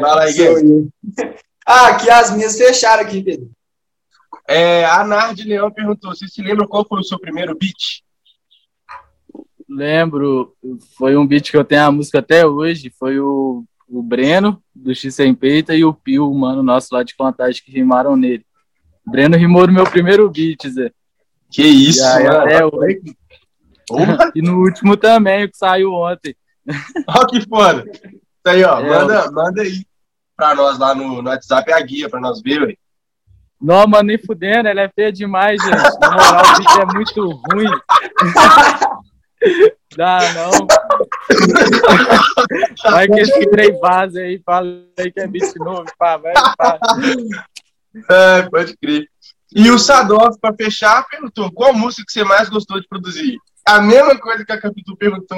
lá. 0.02 0.26
Ah, 1.66 1.88
aqui 1.88 2.10
as 2.10 2.36
minhas 2.36 2.58
fecharam 2.58 3.04
aqui, 3.04 3.24
Pedro. 3.24 3.50
É, 4.48 4.86
a 4.86 5.04
Nardi 5.04 5.48
Leão 5.48 5.72
perguntou: 5.72 6.14
você 6.14 6.28
se 6.28 6.42
lembra 6.42 6.68
qual 6.68 6.86
foi 6.88 7.00
o 7.00 7.04
seu 7.04 7.20
primeiro 7.20 7.58
beat? 7.58 8.04
Lembro, 9.76 10.56
foi 10.98 11.18
um 11.18 11.28
beat 11.28 11.52
que 11.52 11.58
eu 11.58 11.66
tenho 11.66 11.84
a 11.84 11.92
música 11.92 12.20
até 12.20 12.46
hoje. 12.48 12.90
Foi 12.98 13.20
o, 13.20 13.66
o 13.90 14.02
Breno, 14.02 14.64
do 14.74 14.96
X 14.96 15.14
Sem 15.14 15.36
Peita, 15.36 15.76
e 15.76 15.84
o 15.84 15.94
Pio, 15.94 16.34
mano 16.34 16.64
nosso 16.64 16.88
lá 16.94 17.04
de 17.04 17.14
contagem, 17.14 17.62
que 17.62 17.72
rimaram 17.74 18.16
nele. 18.16 18.46
O 19.06 19.12
Breno 19.12 19.36
rimou 19.36 19.68
no 19.68 19.74
meu 19.74 19.84
primeiro 19.84 20.30
beat, 20.30 20.66
Zé. 20.70 20.92
Que 21.52 21.64
isso, 21.64 22.00
E 22.00 22.06
aí, 22.06 22.24
mano. 22.24 22.40
até 22.40 22.66
hoje. 22.66 23.02
E 24.34 24.42
no 24.42 24.60
último 24.62 24.96
também, 24.96 25.44
o 25.44 25.52
que 25.52 25.58
saiu 25.58 25.92
ontem. 25.92 26.34
ó, 27.08 27.26
que 27.26 27.42
foda. 27.42 27.84
Isso 27.92 28.22
aí, 28.46 28.64
ó, 28.64 28.80
É, 28.80 28.90
manda, 28.90 29.32
manda 29.32 29.62
aí 29.62 29.86
pra 30.38 30.56
nós 30.56 30.80
lá 30.80 30.96
no, 30.96 31.22
no 31.22 31.30
WhatsApp 31.30 31.72
a 31.74 31.82
guia 31.82 32.10
pra 32.10 32.22
nós 32.22 32.42
ver, 32.42 32.62
velho. 32.62 32.78
Não, 33.62 33.86
mano, 33.88 34.08
nem 34.08 34.18
fudendo, 34.18 34.70
ela 34.70 34.82
é 34.82 34.90
feia 34.90 35.12
demais, 35.12 35.62
gente. 35.62 36.00
Na 36.00 36.12
moral, 36.12 36.44
o 36.46 36.58
beat 36.58 36.80
é 36.80 36.94
muito 36.94 37.42
ruim. 37.52 37.70
Dá, 39.96 40.20
não. 40.34 40.52
Vai 42.92 43.08
que 43.08 43.20
esse 43.20 43.50
trem 43.50 43.80
vaza 43.80 44.20
aí, 44.20 44.42
fala 44.46 44.68
aí 44.98 45.12
que 45.12 45.20
é 45.20 45.28
beat 45.28 45.56
novo, 45.58 45.86
pá, 45.98 46.18
vai, 46.18 46.34
pá. 46.58 46.80
É, 48.10 48.42
pode 48.50 48.76
crer. 48.78 49.08
E 49.56 49.72
o 49.72 49.80
Sadoff, 49.80 50.38
pra 50.40 50.54
fechar, 50.54 51.08
perguntou: 51.08 51.52
qual 51.52 51.74
música 51.74 52.04
que 52.06 52.12
você 52.12 52.24
mais 52.24 52.50
gostou 52.50 52.80
de 52.80 52.88
produzir? 52.88 53.38
A 53.66 53.82
mesma 53.82 54.20
coisa 54.20 54.46
que 54.46 54.52
a 54.52 54.60
Capitu 54.60 54.96
perguntou. 54.98 55.38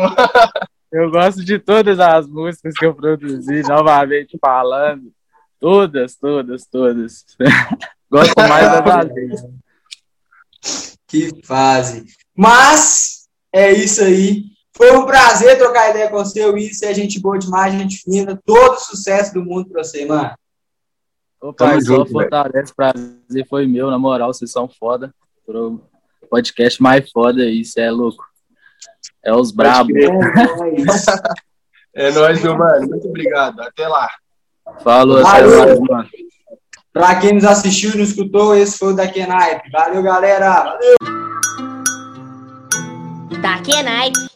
Eu 0.92 1.12
gosto 1.12 1.44
de 1.44 1.60
todas 1.60 2.00
as 2.00 2.28
músicas 2.28 2.74
que 2.74 2.86
eu 2.86 2.96
produzi, 2.96 3.62
novamente 3.64 4.38
falando. 4.42 5.12
Todas, 5.60 6.16
todas, 6.16 6.66
todas. 6.66 7.26
Gosto 8.10 8.36
mais 8.38 9.12
vezes. 9.14 9.46
Que 11.08 11.42
fase. 11.46 12.06
Mas 12.36 13.17
é 13.58 13.72
isso 13.72 14.04
aí. 14.04 14.46
Foi 14.76 14.96
um 14.96 15.06
prazer 15.06 15.58
trocar 15.58 15.90
ideia 15.90 16.10
com 16.10 16.18
você, 16.18 16.46
Wilson. 16.46 16.86
É 16.86 16.94
gente 16.94 17.20
boa 17.20 17.40
demais, 17.40 17.74
gente 17.74 18.04
fina. 18.04 18.40
Todo 18.46 18.80
sucesso 18.80 19.34
do 19.34 19.44
mundo 19.44 19.70
pra 19.70 19.84
você, 19.84 20.06
mano. 20.06 20.36
Ô, 21.42 21.52
Tamo 21.52 21.72
pai, 21.72 21.82
só 21.82 21.96
junto, 21.96 22.12
fortalece, 22.12 22.74
prazer 22.76 23.48
foi 23.50 23.68
meu, 23.68 23.90
na 23.90 23.98
moral, 23.98 24.34
vocês 24.34 24.52
são 24.52 24.68
foda. 24.68 25.14
Pro 25.46 25.82
podcast 26.30 26.82
mais 26.82 27.10
foda 27.12 27.42
aí, 27.42 27.64
cê 27.66 27.82
é 27.82 27.92
louco. 27.92 28.24
É 29.24 29.34
os 29.34 29.52
brabos. 29.52 29.94
É. 31.96 32.10
É 32.10 32.12
nóis, 32.12 32.44
meu 32.44 32.56
mano. 32.56 32.88
Muito 32.88 33.08
obrigado. 33.08 33.60
Até 33.60 33.88
lá. 33.88 34.08
Falou, 34.84 35.24
Valeu. 35.24 35.64
até 35.64 35.66
mais, 35.66 35.80
mano. 35.80 36.10
Pra 36.94 37.20
quem 37.20 37.34
nos 37.34 37.44
assistiu 37.44 37.90
e 37.90 37.98
nos 37.98 38.10
escutou, 38.10 38.56
esse 38.56 38.78
foi 38.78 38.94
o 38.94 38.96
da 38.96 39.08
Kenaipe. 39.08 39.72
Valeu, 39.72 40.04
galera. 40.04 40.64
Valeu. 40.64 41.17
Da 43.42 43.62
Kenai. 43.62 44.28